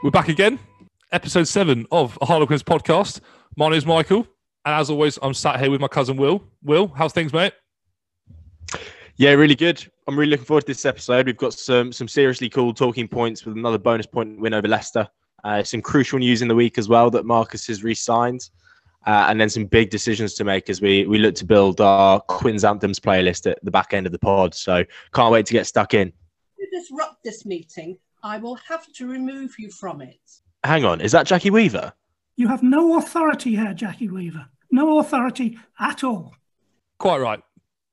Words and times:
We're 0.00 0.12
back 0.12 0.28
again, 0.28 0.60
episode 1.10 1.48
seven 1.48 1.84
of 1.90 2.16
a 2.20 2.26
Harlequins 2.26 2.62
podcast. 2.62 3.18
My 3.56 3.68
name's 3.68 3.84
Michael, 3.84 4.28
and 4.64 4.74
as 4.74 4.90
always, 4.90 5.18
I'm 5.22 5.34
sat 5.34 5.58
here 5.58 5.72
with 5.72 5.80
my 5.80 5.88
cousin 5.88 6.16
Will. 6.16 6.44
Will, 6.62 6.86
how's 6.86 7.12
things, 7.12 7.32
mate? 7.32 7.52
Yeah, 9.16 9.32
really 9.32 9.56
good. 9.56 9.84
I'm 10.06 10.16
really 10.16 10.30
looking 10.30 10.46
forward 10.46 10.60
to 10.60 10.66
this 10.68 10.86
episode. 10.86 11.26
We've 11.26 11.36
got 11.36 11.52
some 11.52 11.90
some 11.90 12.06
seriously 12.06 12.48
cool 12.48 12.72
talking 12.72 13.08
points 13.08 13.44
with 13.44 13.56
another 13.56 13.76
bonus 13.76 14.06
point 14.06 14.38
win 14.38 14.54
over 14.54 14.68
Leicester. 14.68 15.08
Uh, 15.42 15.64
some 15.64 15.82
crucial 15.82 16.20
news 16.20 16.42
in 16.42 16.48
the 16.48 16.54
week 16.54 16.78
as 16.78 16.88
well 16.88 17.10
that 17.10 17.26
Marcus 17.26 17.66
has 17.66 17.82
re-signed, 17.82 18.48
uh, 19.04 19.26
and 19.28 19.40
then 19.40 19.50
some 19.50 19.64
big 19.64 19.90
decisions 19.90 20.34
to 20.34 20.44
make 20.44 20.70
as 20.70 20.80
we 20.80 21.06
we 21.06 21.18
look 21.18 21.34
to 21.34 21.44
build 21.44 21.80
our 21.80 22.20
Quins 22.20 22.64
Anthems 22.64 23.00
playlist 23.00 23.50
at 23.50 23.58
the 23.64 23.70
back 23.72 23.94
end 23.94 24.06
of 24.06 24.12
the 24.12 24.18
pod. 24.20 24.54
So 24.54 24.84
can't 25.12 25.32
wait 25.32 25.46
to 25.46 25.54
get 25.54 25.66
stuck 25.66 25.92
in. 25.92 26.12
you 26.56 26.68
disrupt 26.70 27.24
this 27.24 27.44
meeting, 27.44 27.98
I 28.22 28.38
will 28.38 28.56
have 28.56 28.90
to 28.94 29.06
remove 29.06 29.58
you 29.58 29.70
from 29.70 30.00
it. 30.00 30.20
Hang 30.64 30.84
on, 30.84 31.00
is 31.00 31.12
that 31.12 31.26
Jackie 31.26 31.50
Weaver? 31.50 31.92
You 32.36 32.48
have 32.48 32.62
no 32.62 32.98
authority 32.98 33.56
here, 33.56 33.74
Jackie 33.74 34.08
Weaver. 34.08 34.46
No 34.70 34.98
authority 34.98 35.58
at 35.80 36.04
all. 36.04 36.34
Quite 36.98 37.18
right. 37.18 37.42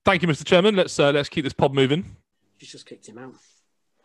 Thank 0.04 0.22
you, 0.22 0.28
Mr. 0.28 0.46
Chairman. 0.46 0.76
Let's 0.76 1.00
uh, 1.00 1.12
let's 1.12 1.30
keep 1.30 1.44
this 1.44 1.54
pod 1.54 1.74
moving. 1.74 2.16
She's 2.58 2.72
just 2.72 2.86
kicked 2.86 3.08
him 3.08 3.18
out. 3.18 3.34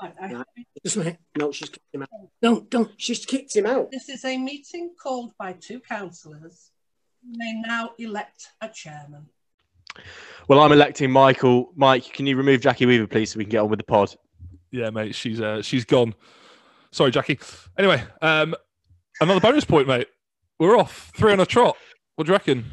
I, 0.01 0.13
I, 0.21 0.29
No. 0.29 0.45
Just. 0.83 0.97
No, 1.37 1.53
she's 1.53 1.69
kicked 1.69 1.95
him 1.95 2.03
out. 2.03 2.09
No, 2.43 2.61
don't. 2.63 2.91
She's 2.97 3.25
kicked 3.27 3.55
him 3.55 3.67
out. 3.67 3.91
This 3.91 4.09
is 4.09 4.25
a 4.25 4.37
meeting 4.39 4.95
called 5.01 5.33
by 5.39 5.53
two 5.53 5.81
councillors. 5.81 6.71
You 7.23 7.37
may 7.37 7.63
now 7.67 7.91
elect 7.99 8.49
a 8.63 8.69
chairman. 8.69 9.27
Well, 10.49 10.61
I'm 10.61 10.73
electing 10.73 11.11
Michael. 11.11 11.73
Mike, 11.77 12.05
can 12.13 12.27
you 12.27 12.37
remove 12.37 12.63
Jackie 12.63 12.87
Weaver, 12.87 13.07
please, 13.07 13.33
so 13.33 13.39
we 13.39 13.45
can 13.45 13.51
get 13.51 13.59
on 13.59 13.69
with 13.69 13.79
the 13.79 13.85
pod? 13.85 14.15
Yeah, 14.71 14.91
mate, 14.91 15.15
she's 15.15 15.41
uh, 15.41 15.63
she's 15.63 15.85
gone. 15.85 16.15
Sorry, 16.93 17.11
Jackie. 17.11 17.39
Anyway, 17.79 18.03
um, 18.23 18.55
another 19.21 19.41
bonus 19.41 19.65
point, 19.65 19.89
mate. 19.89 20.09
We're 20.59 20.77
off 20.79 21.11
three 21.17 21.33
on 21.33 21.41
a 21.41 21.47
trot. 21.47 21.77
What 22.17 22.27
do 22.27 22.31
you 22.31 22.35
reckon? 22.35 22.67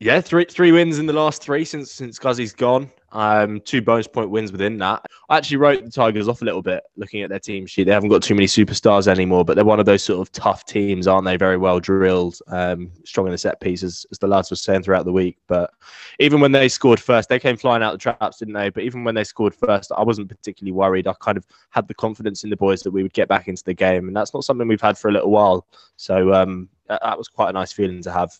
Yeah, 0.00 0.20
three 0.20 0.46
three 0.46 0.72
wins 0.72 0.98
in 0.98 1.06
the 1.06 1.12
last 1.12 1.42
three 1.42 1.64
since 1.64 1.92
since 1.92 2.18
Guzzy's 2.18 2.52
gone. 2.52 2.90
Um, 3.14 3.60
two 3.60 3.80
bonus 3.80 4.08
point 4.08 4.28
wins 4.28 4.50
within 4.50 4.76
that. 4.78 5.06
I 5.28 5.36
actually 5.36 5.58
wrote 5.58 5.84
the 5.84 5.90
Tigers 5.90 6.28
off 6.28 6.42
a 6.42 6.44
little 6.44 6.62
bit 6.62 6.82
looking 6.96 7.22
at 7.22 7.30
their 7.30 7.38
team 7.38 7.64
sheet. 7.64 7.84
They 7.84 7.92
haven't 7.92 8.08
got 8.08 8.24
too 8.24 8.34
many 8.34 8.46
superstars 8.46 9.06
anymore, 9.06 9.44
but 9.44 9.54
they're 9.54 9.64
one 9.64 9.78
of 9.78 9.86
those 9.86 10.02
sort 10.02 10.20
of 10.20 10.32
tough 10.32 10.64
teams, 10.64 11.06
aren't 11.06 11.24
they? 11.24 11.36
Very 11.36 11.56
well 11.56 11.78
drilled, 11.78 12.36
um, 12.48 12.90
strong 13.04 13.26
in 13.26 13.32
the 13.32 13.38
set 13.38 13.60
pieces, 13.60 14.04
as 14.10 14.18
the 14.18 14.26
lads 14.26 14.50
were 14.50 14.56
saying 14.56 14.82
throughout 14.82 15.04
the 15.04 15.12
week. 15.12 15.38
But 15.46 15.70
even 16.18 16.40
when 16.40 16.50
they 16.50 16.68
scored 16.68 16.98
first, 16.98 17.28
they 17.28 17.38
came 17.38 17.56
flying 17.56 17.84
out 17.84 17.92
the 17.92 17.98
traps, 17.98 18.38
didn't 18.38 18.54
they? 18.54 18.68
But 18.68 18.82
even 18.82 19.04
when 19.04 19.14
they 19.14 19.24
scored 19.24 19.54
first, 19.54 19.92
I 19.96 20.02
wasn't 20.02 20.28
particularly 20.28 20.72
worried. 20.72 21.06
I 21.06 21.14
kind 21.20 21.38
of 21.38 21.46
had 21.70 21.86
the 21.86 21.94
confidence 21.94 22.42
in 22.42 22.50
the 22.50 22.56
boys 22.56 22.82
that 22.82 22.90
we 22.90 23.04
would 23.04 23.14
get 23.14 23.28
back 23.28 23.46
into 23.46 23.62
the 23.62 23.74
game, 23.74 24.08
and 24.08 24.16
that's 24.16 24.34
not 24.34 24.42
something 24.42 24.66
we've 24.66 24.80
had 24.80 24.98
for 24.98 25.08
a 25.08 25.12
little 25.12 25.30
while. 25.30 25.66
So 25.96 26.34
um, 26.34 26.68
that, 26.88 27.16
was 27.16 27.28
quite 27.28 27.50
a 27.50 27.52
nice 27.52 27.72
feeling 27.72 28.02
to 28.02 28.12
have. 28.12 28.32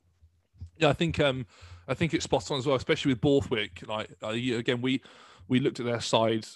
Yeah, 0.79 0.89
I 0.89 0.93
think 0.95 1.21
um, 1.21 1.47
I 1.89 1.95
think 1.95 2.15
it's 2.15 2.25
spot 2.25 2.51
on 2.51 2.59
as 2.59 2.67
well, 2.67 2.77
especially 2.77 3.13
with 3.13 3.21
Borthwick. 3.21 3.83
Like 3.87 4.11
uh, 4.23 4.29
again, 4.29 4.81
we 4.81 5.03
we 5.49 5.61
looked 5.61 5.81
at 5.81 5.87
their 5.87 6.01
side 6.01 6.47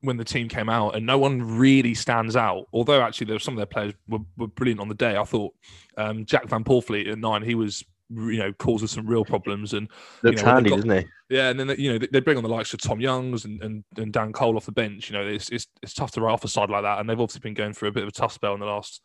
when 0.00 0.16
the 0.16 0.24
team 0.24 0.48
came 0.48 0.68
out, 0.68 0.96
and 0.96 1.06
no 1.06 1.16
one 1.18 1.40
really 1.58 1.94
stands 1.94 2.34
out. 2.36 2.66
Although 2.72 3.00
actually, 3.02 3.26
there 3.26 3.36
were 3.36 3.40
some 3.40 3.54
of 3.54 3.58
their 3.58 3.66
players 3.66 3.94
were, 4.08 4.18
were 4.36 4.48
brilliant 4.48 4.80
on 4.80 4.88
the 4.88 4.94
day. 4.94 5.16
I 5.16 5.24
thought 5.24 5.54
um, 5.96 6.24
Jack 6.24 6.48
van 6.48 6.64
Poortvliet 6.64 7.10
at 7.12 7.18
nine, 7.18 7.42
he 7.42 7.54
was 7.54 7.84
you 8.14 8.36
know 8.38 8.52
caused 8.54 8.84
us 8.84 8.90
some 8.92 9.06
real 9.06 9.24
problems, 9.24 9.72
and 9.72 9.88
Looks 10.22 10.42
know, 10.42 10.48
handy, 10.50 10.70
got- 10.70 10.76
doesn't 10.80 10.98
he? 10.98 11.06
yeah, 11.36 11.48
and 11.50 11.58
then 11.60 11.74
you 11.78 11.92
know 11.92 11.98
they- 11.98 12.08
they 12.12 12.20
bring 12.20 12.36
on 12.36 12.42
the 12.42 12.48
likes 12.48 12.74
of 12.74 12.80
Tom 12.80 13.00
Youngs 13.00 13.44
and, 13.44 13.62
and, 13.62 13.84
and 13.96 14.12
Dan 14.12 14.32
Cole 14.32 14.56
off 14.56 14.66
the 14.66 14.72
bench. 14.72 15.08
You 15.08 15.16
know, 15.16 15.26
it's, 15.26 15.48
it's 15.50 15.66
it's 15.82 15.94
tough 15.94 16.10
to 16.12 16.20
write 16.20 16.32
off 16.32 16.44
a 16.44 16.48
side 16.48 16.68
like 16.68 16.82
that, 16.82 16.98
and 16.98 17.08
they've 17.08 17.18
obviously 17.20 17.40
been 17.40 17.54
going 17.54 17.72
through 17.72 17.88
a 17.88 17.92
bit 17.92 18.02
of 18.02 18.08
a 18.08 18.12
tough 18.12 18.32
spell 18.32 18.54
in 18.54 18.60
the 18.60 18.66
last 18.66 19.00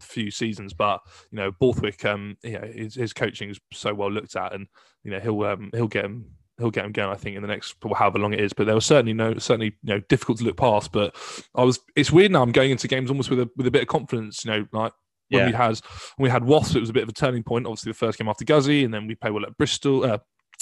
few 0.00 0.30
seasons. 0.30 0.72
But 0.72 1.00
you 1.30 1.36
know, 1.36 1.52
Borthwick, 1.52 2.04
um, 2.04 2.36
you 2.42 2.58
know, 2.58 2.66
his, 2.66 2.94
his 2.94 3.12
coaching 3.12 3.50
is 3.50 3.60
so 3.72 3.94
well 3.94 4.10
looked 4.10 4.36
at, 4.36 4.52
and 4.52 4.66
you 5.02 5.10
know 5.10 5.20
he'll 5.20 5.42
um 5.44 5.70
he'll 5.74 5.88
get 5.88 6.04
him 6.04 6.26
he'll 6.58 6.70
get 6.70 6.84
him 6.84 6.92
going. 6.92 7.10
I 7.10 7.16
think 7.16 7.36
in 7.36 7.42
the 7.42 7.48
next 7.48 7.74
however 7.96 8.18
long 8.18 8.32
it 8.32 8.40
is. 8.40 8.52
But 8.52 8.66
there 8.66 8.74
was 8.74 8.86
certainly 8.86 9.12
no 9.12 9.38
certainly 9.38 9.76
you 9.82 9.94
know 9.94 10.00
difficult 10.08 10.38
to 10.38 10.44
look 10.44 10.56
past. 10.56 10.92
But 10.92 11.16
I 11.54 11.64
was 11.64 11.80
it's 11.96 12.12
weird 12.12 12.32
now. 12.32 12.42
I'm 12.42 12.52
going 12.52 12.70
into 12.70 12.88
games 12.88 13.10
almost 13.10 13.30
with 13.30 13.40
a 13.40 13.50
with 13.56 13.66
a 13.66 13.70
bit 13.70 13.82
of 13.82 13.88
confidence. 13.88 14.44
You 14.44 14.50
know, 14.52 14.66
like 14.72 14.92
when 15.30 15.40
Yeah. 15.40 15.46
we 15.46 15.52
had 15.52 15.80
when 16.16 16.24
we 16.24 16.30
had 16.30 16.44
Wasps, 16.44 16.76
it 16.76 16.80
was 16.80 16.90
a 16.90 16.94
bit 16.94 17.02
of 17.02 17.08
a 17.08 17.12
turning 17.12 17.42
point. 17.42 17.66
Obviously, 17.66 17.90
the 17.90 17.98
first 17.98 18.18
game 18.18 18.28
after 18.28 18.44
Guzzy, 18.44 18.84
and 18.84 18.92
then 18.92 19.06
we 19.06 19.14
played 19.14 19.32
well 19.32 19.46
at 19.46 19.56
Bristol, 19.56 20.04
uh, 20.04 20.18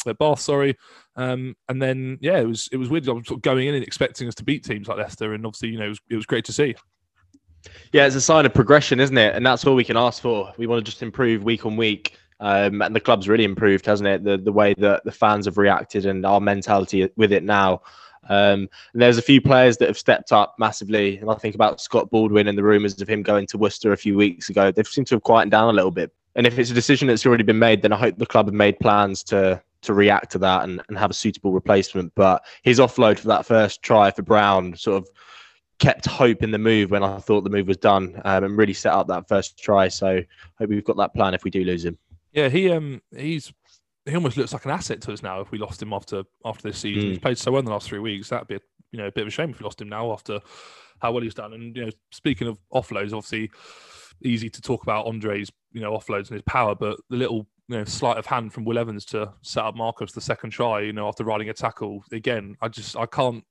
at 0.07 0.19
Bath, 0.19 0.41
sorry. 0.41 0.77
Um, 1.17 1.55
and 1.69 1.83
then 1.83 2.19
yeah, 2.21 2.39
it 2.39 2.47
was 2.47 2.69
it 2.73 2.77
was 2.79 2.89
weird. 2.89 3.09
I 3.09 3.13
was 3.13 3.27
sort 3.27 3.39
of 3.39 3.43
going 3.43 3.69
in 3.69 3.75
and 3.75 3.85
expecting 3.85 4.29
us 4.29 4.35
to 4.37 4.45
beat 4.45 4.65
teams 4.65 4.89
like 4.89 4.99
Leicester, 4.99 5.35
and 5.35 5.45
obviously, 5.45 5.69
you 5.71 5.79
know, 5.79 5.87
it 5.87 5.91
was, 5.91 6.01
it 6.11 6.17
was 6.17 6.27
great 6.27 6.45
to 6.47 6.53
see. 6.53 6.75
Yeah, 7.93 8.07
it's 8.07 8.17
a 8.17 8.21
sign 8.21 8.47
of 8.47 8.55
progression, 8.55 9.01
isn't 9.01 9.17
it? 9.17 9.35
And 9.35 9.45
that's 9.45 9.65
all 9.67 9.75
we 9.75 9.85
can 9.85 9.97
ask 9.97 10.23
for. 10.23 10.53
We 10.57 10.67
want 10.67 10.85
to 10.85 10.91
just 10.91 11.03
improve 11.03 11.45
week 11.45 11.67
on 11.67 11.77
week. 11.77 12.17
Um, 12.41 12.83
and 12.83 12.95
the 12.95 13.01
club's 13.01 13.29
really 13.29 13.45
improved, 13.45 13.87
hasn't 13.87 14.09
it? 14.09 14.25
The 14.25 14.37
the 14.37 14.53
way 14.53 14.75
that 14.79 15.05
the 15.05 15.13
fans 15.13 15.47
have 15.47 15.59
reacted 15.59 16.07
and 16.07 16.27
our 16.27 16.41
mentality 16.41 17.09
with 17.17 17.33
it 17.33 17.45
now. 17.45 17.83
Um, 18.29 18.69
and 18.93 19.03
there's 19.03 19.19
a 19.19 19.23
few 19.23 19.41
players 19.41 19.77
that 19.79 19.89
have 19.89 19.99
stepped 19.99 20.33
up 20.33 20.55
massively. 20.59 21.19
And 21.19 21.31
I 21.31 21.35
think 21.35 21.55
about 21.55 21.81
Scott 21.81 22.11
Baldwin 22.11 22.49
and 22.49 22.57
the 22.57 22.63
rumours 22.63 23.01
of 23.01 23.09
him 23.09 23.23
going 23.23 23.47
to 23.49 23.59
Worcester 23.59 23.93
a 23.93 23.97
few 23.97 24.17
weeks 24.17 24.49
ago. 24.49 24.71
They've 24.71 24.87
seemed 24.87 25.07
to 25.09 25.17
have 25.17 25.23
quietened 25.23 25.53
down 25.53 25.69
a 25.69 25.73
little 25.73 25.91
bit. 25.91 26.13
And 26.35 26.47
if 26.47 26.59
it's 26.59 26.71
a 26.71 26.75
decision 26.75 27.09
that's 27.09 27.27
already 27.27 27.43
been 27.43 27.59
made, 27.59 27.83
then 27.83 27.93
I 27.93 27.97
hope 27.97 28.19
the 28.19 28.27
club 28.27 28.47
have 28.47 28.55
made 28.55 28.79
plans 28.81 29.23
to 29.25 29.63
to 29.83 29.95
react 29.95 30.31
to 30.31 30.39
that 30.39 30.63
and, 30.63 30.81
and 30.89 30.97
have 30.97 31.11
a 31.11 31.15
suitable 31.15 31.53
replacement. 31.53 32.13
But 32.15 32.45
his 32.63 32.79
offload 32.79 33.19
for 33.19 33.27
that 33.29 33.45
first 33.45 33.83
try 33.83 34.13
for 34.13 34.23
Brown 34.23 34.77
sort 34.77 35.03
of 35.03 35.09
kept 35.83 36.07
hope 36.07 36.43
in 36.43 36.51
the 36.53 36.59
move 36.59 36.91
when 36.91 37.03
I 37.03 37.19
thought 37.19 37.43
the 37.43 37.51
move 37.51 37.67
was 37.67 37.77
done 37.77 38.21
um, 38.25 38.45
and 38.45 38.57
really 38.57 38.73
set 38.73 38.93
up 38.93 39.09
that 39.09 39.29
first 39.29 39.59
try. 39.59 39.89
So 39.89 40.21
hope 40.59 40.69
we've 40.69 40.85
got 40.85 40.97
that 40.99 41.13
plan 41.15 41.35
if 41.35 41.43
we 41.45 41.51
do 41.51 41.65
lose 41.65 41.85
him. 41.85 41.99
Yeah, 42.33 42.49
he 42.49 42.71
um 42.71 43.03
he's 43.17 43.53
he 44.07 44.15
almost 44.15 44.37
looks 44.37 44.53
like 44.53 44.65
an 44.65 44.71
asset 44.71 45.01
to 45.03 45.13
us 45.13 45.23
now. 45.23 45.41
If 45.41 45.51
we 45.51 45.59
lost 45.59 45.83
him 45.83 45.93
after 45.93 46.23
after 46.45 46.69
this 46.69 46.79
season, 46.79 47.03
Mm. 47.03 47.09
he's 47.11 47.19
played 47.19 47.39
so 47.39 47.51
well 47.53 47.59
in 47.61 47.65
the 47.67 47.73
last 47.73 47.89
three 47.89 47.99
weeks. 47.99 48.29
That'd 48.31 48.49
be 48.49 48.55
a, 48.57 48.61
you 48.93 48.99
know 48.99 49.07
a 49.09 49.13
bit 49.13 49.23
of 49.23 49.29
a 49.29 49.31
shame 49.31 49.51
if 49.51 49.59
we 49.61 49.65
lost 49.65 49.81
him 49.81 49.89
now 49.89 50.13
after 50.13 50.41
how 51.01 51.13
well 51.13 51.23
he's 51.23 51.35
done. 51.35 51.53
And 51.53 51.77
you 51.77 51.85
know, 51.87 51.91
speaking 52.11 52.47
of 52.49 52.59
offloads, 52.73 53.13
obviously 53.13 53.51
easy 54.25 54.49
to 54.49 54.61
talk 54.63 54.83
about 54.85 55.07
Andre's 55.07 55.51
you 55.73 55.81
know 55.81 55.93
offloads 55.93 56.29
and 56.29 56.37
his 56.37 56.43
power, 56.43 56.75
but 56.75 56.97
the 57.11 57.17
little 57.17 57.47
you 57.69 57.79
know 57.79 57.85
sleight 57.85 58.19
of 58.19 58.27
hand 58.27 58.53
from 58.53 58.65
Will 58.65 58.79
Evans 58.79 59.05
to 59.07 59.33
set 59.43 59.65
up 59.65 59.75
Marcus 59.75 60.13
the 60.13 60.21
second 60.21 60.51
try, 60.51 60.81
you 60.81 60.93
know, 60.93 61.09
after 61.09 61.25
riding 61.25 61.49
a 61.49 61.55
tackle 61.55 62.05
again, 62.13 62.57
I 62.61 62.69
just 62.69 62.97
I 62.97 63.07
can't. 63.07 63.45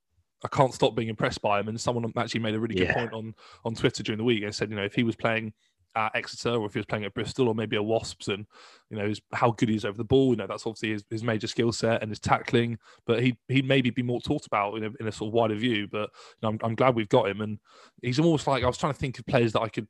I 0.43 0.47
can't 0.47 0.73
stop 0.73 0.95
being 0.95 1.09
impressed 1.09 1.41
by 1.41 1.59
him. 1.59 1.67
And 1.67 1.79
someone 1.79 2.11
actually 2.17 2.41
made 2.41 2.55
a 2.55 2.59
really 2.59 2.75
good 2.75 2.87
Yeah. 2.87 2.93
point 2.93 3.13
on 3.13 3.35
on 3.63 3.75
Twitter 3.75 4.03
during 4.03 4.17
the 4.17 4.23
week 4.23 4.43
and 4.43 4.53
said, 4.53 4.69
you 4.69 4.75
know, 4.75 4.83
if 4.83 4.95
he 4.95 5.03
was 5.03 5.15
playing 5.15 5.53
at 5.95 6.15
Exeter 6.15 6.51
or 6.55 6.65
if 6.65 6.73
he 6.73 6.79
was 6.79 6.85
playing 6.85 7.03
at 7.03 7.13
Bristol 7.13 7.49
or 7.49 7.55
maybe 7.55 7.75
a 7.75 7.83
Wasps 7.83 8.29
and 8.29 8.45
you 8.89 8.97
know 8.97 9.07
his, 9.07 9.21
how 9.33 9.51
good 9.51 9.69
he 9.69 9.75
is 9.75 9.85
over 9.85 9.97
the 9.97 10.03
ball. 10.03 10.29
You 10.29 10.37
know 10.37 10.47
that's 10.47 10.65
obviously 10.65 10.91
his, 10.91 11.03
his 11.09 11.23
major 11.23 11.47
skill 11.47 11.71
set 11.71 12.01
and 12.01 12.09
his 12.09 12.19
tackling. 12.19 12.77
But 13.05 13.21
he 13.21 13.37
he 13.47 13.61
maybe 13.61 13.89
be 13.89 14.01
more 14.03 14.21
talked 14.21 14.45
about 14.45 14.75
in 14.75 14.85
a, 14.85 14.91
in 14.99 15.07
a 15.07 15.11
sort 15.11 15.29
of 15.29 15.33
wider 15.33 15.55
view. 15.55 15.87
But 15.91 16.09
you 16.09 16.37
know, 16.43 16.49
I'm 16.49 16.59
I'm 16.63 16.75
glad 16.75 16.95
we've 16.95 17.09
got 17.09 17.27
him, 17.29 17.41
and 17.41 17.59
he's 18.01 18.19
almost 18.19 18.47
like 18.47 18.63
I 18.63 18.67
was 18.67 18.77
trying 18.77 18.93
to 18.93 18.99
think 18.99 19.19
of 19.19 19.25
players 19.25 19.53
that 19.53 19.61
I 19.61 19.69
could 19.69 19.87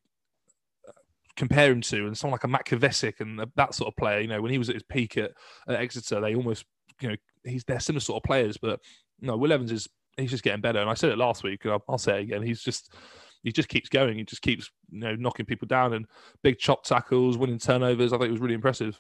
uh, 0.88 0.92
compare 1.36 1.72
him 1.72 1.82
to, 1.82 2.08
and 2.08 2.18
someone 2.18 2.34
like 2.34 2.44
a 2.44 2.48
Matt 2.48 2.72
and 3.20 3.46
that 3.56 3.76
sort 3.76 3.88
of 3.88 3.96
player. 3.96 4.22
You 4.22 4.28
know, 4.28 4.42
when 4.42 4.52
he 4.52 4.58
was 4.58 4.70
at 4.70 4.76
his 4.76 4.84
peak 4.84 5.18
at, 5.18 5.32
at 5.68 5.76
Exeter, 5.76 6.20
they 6.20 6.36
almost 6.36 6.66
you 7.00 7.10
know 7.10 7.16
he's 7.44 7.64
they're 7.64 7.80
similar 7.80 8.02
sort 8.02 8.18
of 8.18 8.24
players. 8.24 8.58
But 8.58 8.80
no, 9.20 9.38
Will 9.38 9.54
Evans 9.54 9.72
is 9.72 9.88
he's 10.22 10.32
just 10.32 10.44
getting 10.44 10.62
better. 10.62 10.80
And 10.80 10.90
I 10.90 10.94
said 10.94 11.12
it 11.12 11.18
last 11.18 11.44
week, 11.44 11.66
and 11.66 11.74
I'll, 11.74 11.84
I'll 11.90 11.98
say 11.98 12.20
it 12.20 12.24
again. 12.24 12.42
He's 12.42 12.62
just 12.62 12.94
he 13.44 13.52
just 13.52 13.70
keeps 13.70 13.90
going. 13.90 14.18
He 14.18 14.24
just 14.24 14.42
keeps 14.42 14.70
you 14.92 15.00
know 15.00 15.16
knocking 15.16 15.46
people 15.46 15.68
down 15.68 15.94
and 15.94 16.06
big 16.44 16.60
chop 16.60 16.84
tackles, 16.84 17.38
winning 17.38 17.60
turnovers. 17.60 18.14
I 18.14 18.18
think 18.18 18.30
it 18.30 18.34
was 18.34 18.42
really 18.42 18.56
impressive. 18.56 19.00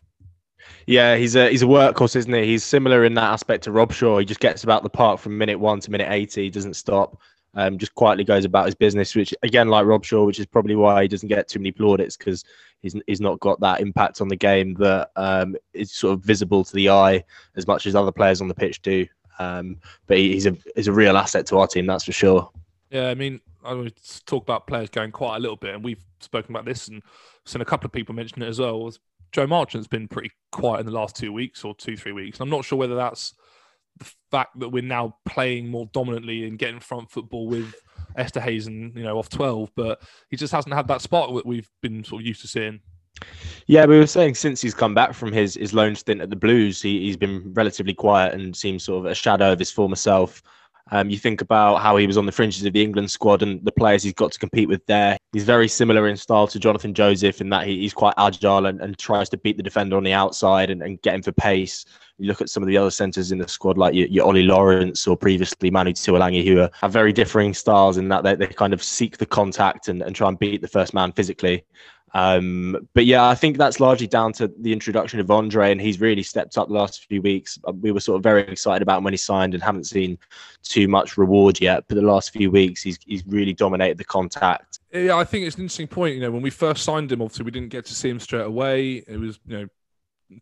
Yeah, 0.85 1.15
he's 1.15 1.35
a 1.35 1.49
he's 1.49 1.63
a 1.63 1.67
workhorse, 1.67 2.15
isn't 2.15 2.33
he? 2.33 2.45
He's 2.45 2.63
similar 2.63 3.05
in 3.05 3.13
that 3.15 3.31
aspect 3.31 3.63
to 3.65 3.71
Robshaw. 3.71 4.19
He 4.19 4.25
just 4.25 4.39
gets 4.39 4.63
about 4.63 4.83
the 4.83 4.89
park 4.89 5.19
from 5.19 5.37
minute 5.37 5.59
one 5.59 5.79
to 5.79 5.91
minute 5.91 6.11
eighty. 6.11 6.43
He 6.43 6.49
doesn't 6.49 6.75
stop. 6.75 7.19
Um, 7.53 7.77
just 7.77 7.94
quietly 7.95 8.24
goes 8.24 8.45
about 8.45 8.65
his 8.65 8.75
business, 8.75 9.13
which 9.13 9.33
again, 9.44 9.67
like 9.67 9.85
Robshaw, 9.85 10.25
which 10.25 10.39
is 10.39 10.45
probably 10.45 10.75
why 10.75 11.01
he 11.01 11.07
doesn't 11.07 11.27
get 11.27 11.50
too 11.50 11.59
many 11.59 11.71
plaudits 11.71 12.15
because 12.15 12.45
he's 12.81 12.95
he's 13.07 13.21
not 13.21 13.39
got 13.39 13.59
that 13.59 13.81
impact 13.81 14.21
on 14.21 14.29
the 14.29 14.38
game 14.38 14.74
that 14.75 15.12
um, 15.17 15.56
is 15.74 15.91
sort 15.91 16.13
of 16.13 16.24
visible 16.24 16.63
to 16.63 16.74
the 16.74 16.89
eye 16.89 17.24
as 17.56 17.67
much 17.67 17.85
as 17.85 17.95
other 17.95 18.12
players 18.12 18.41
on 18.41 18.47
the 18.47 18.53
pitch 18.53 18.81
do. 18.81 19.06
Um, 19.39 19.78
but 20.07 20.18
he, 20.18 20.33
he's 20.33 20.45
a 20.45 20.56
he's 20.75 20.88
a 20.88 20.94
real 20.94 21.18
asset 21.18 21.45
to 21.48 21.57
our 21.57 21.68
team, 21.68 21.86
that's 21.86 22.04
for 22.04 22.12
sure. 22.12 22.50
Yeah, 22.89 23.10
I 23.10 23.16
mean, 23.16 23.39
I 23.63 23.74
would 23.74 23.95
talk 24.25 24.44
about 24.44 24.68
players 24.68 24.89
going 24.89 25.12
quite 25.12 25.38
a 25.38 25.39
little 25.39 25.56
bit, 25.56 25.75
and 25.75 25.83
we've 25.83 26.04
spoken 26.19 26.54
about 26.54 26.66
this 26.66 26.88
and 26.88 27.01
seen 27.45 27.62
a 27.62 27.66
couple 27.66 27.86
of 27.86 27.92
people 27.92 28.13
mention 28.16 28.42
it 28.42 28.48
as 28.48 28.60
well. 28.60 28.92
Joe 29.31 29.48
Marchant's 29.48 29.88
been 29.88 30.07
pretty 30.07 30.31
quiet 30.51 30.81
in 30.81 30.86
the 30.86 30.92
last 30.92 31.16
two 31.16 31.31
weeks 31.31 31.63
or 31.63 31.74
two, 31.74 31.95
three 31.95 32.12
weeks. 32.12 32.39
I'm 32.39 32.50
not 32.50 32.66
sure 32.66 32.78
whether 32.78 32.95
that's 32.95 33.33
the 33.98 34.12
fact 34.30 34.60
that 34.60 34.69
we're 34.69 34.83
now 34.83 35.16
playing 35.25 35.69
more 35.69 35.89
dominantly 35.94 36.45
and 36.45 36.60
getting 36.60 36.80
front 36.80 37.10
football 37.10 37.48
with 37.48 37.74
Esterhuizen, 38.18 38.95
you 38.95 39.04
know, 39.04 39.18
off 39.18 39.30
12, 39.30 39.72
but 39.75 40.01
he 40.30 40.38
just 40.38 40.51
hasn't 40.51 40.75
had 40.75 40.88
that 40.88 41.01
spark 41.01 41.34
that 41.34 41.45
we've 41.45 41.69
been 41.81 42.04
sort 42.04 42.22
of 42.22 42.27
used 42.27 42.42
to 42.42 42.48
seeing. 42.48 42.81
Yeah, 43.68 43.86
we 43.86 43.98
were 43.98 44.08
saying 44.08 44.36
since 44.36 44.62
he's 44.62 44.74
come 44.74 44.94
back 44.94 45.13
from 45.13 45.31
his, 45.31 45.56
his 45.56 45.74
loan 45.74 45.96
stint 45.96 46.22
at 46.22 46.30
the 46.30 46.36
Blues, 46.36 46.81
he, 46.81 47.06
he's 47.06 47.18
been 47.18 47.54
relatively 47.54 47.94
quiet 47.94 48.34
and 48.34 48.56
seems 48.56 48.84
sort 48.84 49.06
of 49.06 49.12
a 49.12 49.16
shadow 49.16 49.54
of 49.54 49.60
his 49.60 49.72
former 49.72 49.96
self. 49.96 50.42
Um, 50.94 51.10
you 51.10 51.18
think 51.18 51.40
about 51.40 51.78
how 51.78 51.96
he 51.96 52.06
was 52.06 52.18
on 52.18 52.25
the 52.25 52.34
fringes 52.34 52.66
of 52.66 52.74
the 52.74 52.84
England 52.84 53.10
squad 53.10 53.44
and 53.44 53.63
the 53.63 53.72
players 53.72 54.04
he's 54.04 54.13
got 54.13 54.34
to 54.34 54.40
compete 54.40 54.68
with 54.68 54.86
there. 54.88 55.18
He's 55.31 55.46
very 55.46 55.69
similar 55.69 56.08
in 56.10 56.18
style 56.18 56.48
to 56.48 56.60
Jonathan 56.60 56.94
Joseph 56.94 57.40
in 57.40 57.50
that 57.50 57.66
he, 57.66 57.80
he's 57.80 57.94
quite 57.94 58.13
agile 58.18 58.66
and, 58.66 58.81
and, 58.81 58.98
tries 58.98 59.30
to 59.30 59.38
beat 59.38 59.56
the 59.56 59.63
defender 59.63 59.96
on 59.96 60.04
the 60.04 60.12
outside 60.12 60.69
and, 60.69 60.81
and, 60.81 61.02
get 61.02 61.16
him 61.16 61.22
for 61.22 61.31
pace. 61.31 61.86
You 62.18 62.28
look 62.28 62.42
at 62.42 62.50
some 62.50 62.62
of 62.62 62.68
the 62.68 62.78
other 62.78 62.92
centres 62.92 63.31
in 63.31 63.38
the 63.38 63.48
squad, 63.48 63.78
like 63.78 63.94
your, 63.94 64.08
your 64.08 64.25
Ollie 64.25 64.44
Lawrence 64.44 65.08
or 65.08 65.16
previously 65.16 65.72
Manu 65.72 65.94
Tuilagi, 65.94 66.46
who 66.46 66.60
are, 66.60 66.69
have 66.81 66.92
very 66.92 67.13
differing 67.13 67.54
styles 67.54 67.96
in 67.96 68.10
that 68.10 68.24
they, 68.24 68.36
they 68.36 68.48
kind 68.48 68.74
of 68.74 68.84
seek 68.84 69.18
the 69.18 69.25
contact 69.25 69.88
and, 69.88 70.02
and 70.02 70.13
try 70.13 70.28
and 70.28 70.40
beat 70.40 70.62
the 70.62 70.68
first 70.68 70.94
man 70.94 71.13
physically. 71.13 71.63
Um, 72.13 72.88
but 72.94 73.06
yeah, 73.06 73.28
I 73.28 73.36
think 73.36 73.58
that's 73.58 73.80
largely 73.80 74.08
down 74.08 74.34
to 74.34 74.52
the 74.60 74.74
introduction 74.74 75.19
of 75.19 75.31
Andre, 75.31 75.72
and 75.72 75.80
he's 75.80 76.02
really 76.02 76.24
stepped 76.24 76.58
up 76.58 76.68
the 76.68 76.74
last 76.74 77.06
few 77.06 77.22
weeks. 77.22 77.58
Uh, 77.63 77.72
we 77.72 77.92
were 77.92 78.00
sort 78.00 78.18
of 78.18 78.24
very 78.24 78.42
excited 78.44 78.81
about 78.81 78.98
him 78.98 79.04
when 79.06 79.13
he 79.13 79.18
signed, 79.18 79.54
and 79.54 79.63
haven't 79.63 79.86
seen 79.86 80.18
too 80.63 80.88
much 80.88 81.18
reward 81.18 81.62
yet. 81.62 81.86
But 81.88 81.96
the 81.96 82.02
last 82.02 82.31
few 82.31 82.52
weeks, 82.52 82.81
he's 82.81 83.00
he's 83.06 83.25
really 83.25 83.54
dominated 83.54 83.98
the 83.98 84.04
contact. 84.04 84.80
Yeah, 84.92 85.16
I 85.16 85.24
think 85.24 85.46
it's 85.46 85.56
an 85.56 85.63
interesting 85.63 85.88
point. 85.88 86.16
You 86.16 86.22
know, 86.22 86.31
when 86.31 86.42
we 86.42 86.50
first 86.50 86.84
signed 86.84 87.12
him, 87.12 87.22
obviously 87.22 87.46
we 87.46 87.52
didn't 87.52 87.69
get 87.69 87.86
to 87.86 87.96
see 87.96 88.10
him 88.10 88.19
straight 88.19 88.46
away. 88.46 89.04
It 89.08 89.19
was 89.19 89.40
you 89.48 89.60
know 89.60 89.68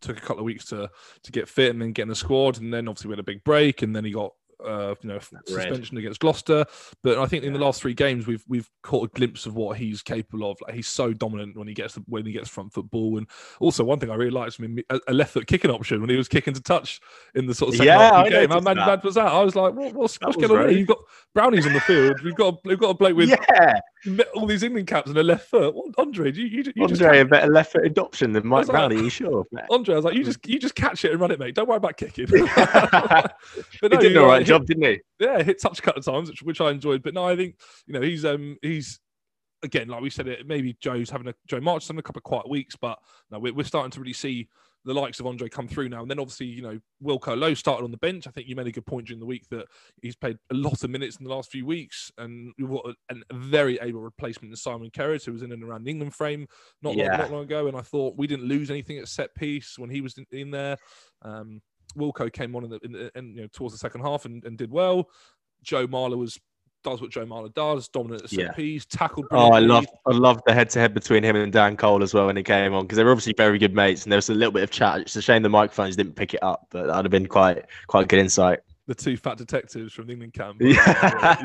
took 0.01 0.17
a 0.17 0.21
couple 0.21 0.39
of 0.39 0.45
weeks 0.45 0.65
to 0.65 0.89
to 1.23 1.31
get 1.31 1.47
fit 1.47 1.71
and 1.71 1.81
then 1.81 1.91
get 1.91 2.03
in 2.03 2.09
the 2.09 2.15
squad, 2.15 2.59
and 2.59 2.73
then 2.73 2.87
obviously 2.87 3.09
we 3.09 3.13
had 3.13 3.19
a 3.19 3.23
big 3.23 3.43
break, 3.43 3.83
and 3.83 3.95
then 3.95 4.05
he 4.05 4.11
got 4.11 4.33
uh, 4.65 4.95
you 5.01 5.09
know 5.09 5.19
suspension 5.19 5.97
against 5.97 6.19
Gloucester. 6.19 6.65
But 7.03 7.17
I 7.17 7.25
think 7.25 7.43
in 7.43 7.53
the 7.53 7.59
last 7.59 7.81
three 7.81 7.93
games 7.93 8.27
we've 8.27 8.43
we've 8.47 8.69
caught 8.83 9.09
a 9.09 9.11
glimpse 9.13 9.45
of 9.45 9.55
what 9.55 9.77
he's 9.77 10.01
capable 10.01 10.49
of. 10.49 10.57
Like 10.61 10.75
he's 10.75 10.87
so 10.87 11.13
dominant 11.13 11.57
when 11.57 11.67
he 11.67 11.73
gets 11.73 11.95
the, 11.95 12.03
when 12.07 12.25
he 12.25 12.31
gets 12.31 12.49
front 12.49 12.73
football, 12.73 13.17
and 13.17 13.27
also 13.59 13.83
one 13.83 13.99
thing 13.99 14.11
I 14.11 14.15
really 14.15 14.31
liked 14.31 14.55
from 14.55 14.65
him 14.65 14.79
a, 14.89 14.99
a 15.07 15.13
left 15.13 15.33
foot 15.33 15.47
kicking 15.47 15.71
option 15.71 16.01
when 16.01 16.09
he 16.09 16.15
was 16.15 16.27
kicking 16.27 16.53
to 16.53 16.61
touch 16.61 16.99
in 17.35 17.45
the 17.45 17.53
sort 17.53 17.69
of 17.69 17.75
second 17.75 17.87
yeah, 17.87 17.99
half 17.99 18.13
of 18.13 18.23
the 18.25 18.31
game. 18.31 18.49
How 18.49 18.59
mad, 18.59 18.77
mad 18.77 19.03
was 19.03 19.15
that? 19.15 19.27
I 19.27 19.41
was 19.41 19.55
like, 19.55 19.73
what, 19.73 19.93
what's, 19.93 20.17
what's 20.21 20.37
going 20.37 20.51
on? 20.51 20.75
You've 20.75 20.87
got 20.87 20.99
brownies 21.33 21.65
on 21.65 21.73
the 21.73 21.81
field. 21.81 22.21
We've 22.21 22.35
got 22.35 22.59
we've 22.65 22.79
got 22.79 22.89
a 22.89 22.93
bloke 22.93 23.15
with 23.15 23.29
yeah 23.29 23.79
all 24.33 24.45
these 24.45 24.63
England 24.63 24.87
caps 24.87 25.09
and 25.09 25.17
a 25.17 25.23
left 25.23 25.49
foot. 25.49 25.75
What, 25.75 25.93
Andre, 25.97 26.31
you, 26.31 26.45
you, 26.45 26.63
you 26.75 26.83
Andre 26.83 27.19
a 27.19 27.25
better 27.25 27.51
left 27.51 27.73
foot 27.73 27.85
adoption 27.85 28.31
than 28.31 28.47
Mike 28.47 28.67
Brownie, 28.67 28.95
like, 28.95 29.03
you 29.03 29.09
sure? 29.09 29.45
Andre, 29.69 29.95
I 29.95 29.97
was 29.97 30.05
like, 30.05 30.15
you 30.15 30.23
just 30.23 30.45
you 30.47 30.59
just 30.59 30.75
catch 30.75 31.03
it 31.05 31.11
and 31.11 31.19
run 31.19 31.31
it, 31.31 31.39
mate. 31.39 31.55
Don't 31.55 31.67
worry 31.67 31.77
about 31.77 31.97
kicking. 31.97 32.25
but 32.55 33.33
no, 33.83 33.89
he 33.89 33.97
did 33.97 34.11
an 34.13 34.17
all 34.19 34.27
right 34.27 34.45
job, 34.45 34.65
didn't 34.65 34.83
he? 34.83 34.99
Yeah, 35.19 35.43
hit 35.43 35.61
touch 35.61 35.79
a 35.79 35.81
couple 35.81 35.99
of 35.99 36.05
times, 36.05 36.29
which, 36.29 36.41
which 36.43 36.61
I 36.61 36.71
enjoyed. 36.71 37.03
But 37.03 37.13
no, 37.13 37.25
I 37.25 37.35
think 37.35 37.55
you 37.85 37.93
know 37.93 38.01
he's 38.01 38.25
um 38.25 38.57
he's 38.61 38.99
again 39.63 39.89
like 39.89 40.01
we 40.01 40.09
said 40.09 40.27
it. 40.27 40.47
Maybe 40.47 40.77
Joe's 40.81 41.09
having 41.09 41.27
a 41.27 41.33
Joe 41.47 41.59
March 41.59 41.87
having 41.87 41.99
a 41.99 42.03
couple 42.03 42.19
of 42.19 42.23
quiet 42.23 42.49
weeks, 42.49 42.75
but 42.75 42.97
no, 43.31 43.39
we're, 43.39 43.53
we're 43.53 43.63
starting 43.63 43.91
to 43.91 43.99
really 43.99 44.13
see 44.13 44.47
the 44.85 44.93
likes 44.93 45.19
of 45.19 45.27
Andre 45.27 45.49
come 45.49 45.67
through 45.67 45.89
now. 45.89 46.01
And 46.01 46.09
then 46.09 46.19
obviously, 46.19 46.47
you 46.47 46.61
know, 46.61 46.79
Wilco 47.03 47.37
Louw 47.37 47.55
started 47.55 47.83
on 47.83 47.91
the 47.91 47.97
bench. 47.97 48.27
I 48.27 48.31
think 48.31 48.47
you 48.47 48.55
made 48.55 48.67
a 48.67 48.71
good 48.71 48.85
point 48.85 49.07
during 49.07 49.19
the 49.19 49.25
week 49.25 49.47
that 49.49 49.65
he's 50.01 50.15
played 50.15 50.37
a 50.51 50.55
lot 50.55 50.83
of 50.83 50.89
minutes 50.89 51.17
in 51.17 51.25
the 51.25 51.33
last 51.33 51.51
few 51.51 51.65
weeks. 51.65 52.11
And 52.17 52.53
what 52.57 52.85
a, 53.09 53.15
a 53.15 53.33
very 53.33 53.77
able 53.81 54.01
replacement 54.01 54.51
in 54.51 54.55
Simon 54.55 54.89
Kerrod, 54.89 55.23
who 55.25 55.33
was 55.33 55.41
in 55.41 55.51
and 55.51 55.63
around 55.63 55.83
the 55.83 55.91
England 55.91 56.15
frame 56.15 56.47
not, 56.81 56.95
yeah. 56.95 57.09
long, 57.09 57.17
not 57.17 57.31
long 57.31 57.43
ago. 57.43 57.67
And 57.67 57.77
I 57.77 57.81
thought 57.81 58.15
we 58.17 58.27
didn't 58.27 58.47
lose 58.47 58.69
anything 58.71 58.97
at 58.99 59.07
set 59.07 59.35
piece 59.35 59.77
when 59.77 59.89
he 59.89 60.01
was 60.01 60.17
in, 60.17 60.25
in 60.31 60.51
there. 60.51 60.77
Um, 61.21 61.61
Wilco 61.97 62.31
came 62.31 62.55
on 62.55 62.63
in 62.63 62.69
the, 62.69 62.79
in 62.83 62.91
the 62.91 63.11
in, 63.15 63.35
you 63.35 63.41
know, 63.41 63.47
towards 63.51 63.73
the 63.73 63.79
second 63.79 64.01
half 64.01 64.25
and, 64.25 64.43
and 64.45 64.57
did 64.57 64.71
well. 64.71 65.09
Joe 65.61 65.87
Marler 65.87 66.17
was 66.17 66.39
does 66.83 67.01
what 67.01 67.11
Joe 67.11 67.25
Marler 67.25 67.53
does, 67.53 67.87
dominant 67.87 68.23
at 68.23 68.29
set 68.29 68.39
yeah. 68.39 68.51
piece, 68.51 68.85
tackled. 68.85 69.27
Oh, 69.31 69.51
I 69.51 69.59
love, 69.59 69.85
I 70.05 70.11
love 70.11 70.41
the 70.45 70.53
head 70.53 70.69
to 70.71 70.79
head 70.79 70.93
between 70.93 71.23
him 71.23 71.35
and 71.35 71.51
Dan 71.51 71.77
Cole 71.77 72.03
as 72.03 72.13
well 72.13 72.27
when 72.27 72.37
he 72.37 72.43
came 72.43 72.73
on 72.73 72.83
because 72.83 72.97
they 72.97 73.03
were 73.03 73.11
obviously 73.11 73.33
very 73.33 73.57
good 73.57 73.73
mates 73.73 74.03
and 74.03 74.11
there 74.11 74.17
was 74.17 74.29
a 74.29 74.33
little 74.33 74.51
bit 74.51 74.63
of 74.63 74.71
chat. 74.71 74.99
It's 74.99 75.15
a 75.15 75.21
shame 75.21 75.43
the 75.43 75.49
microphones 75.49 75.95
didn't 75.95 76.15
pick 76.15 76.33
it 76.33 76.43
up, 76.43 76.67
but 76.69 76.87
that'd 76.87 77.05
have 77.05 77.11
been 77.11 77.27
quite, 77.27 77.65
quite 77.87 78.07
good 78.07 78.19
insight. 78.19 78.59
The 78.87 78.95
two 78.95 79.17
fat 79.17 79.37
detectives 79.37 79.93
from 79.93 80.07
the 80.07 80.13
England 80.13 80.33
camp. 80.33 80.57
Yeah. 80.61 81.37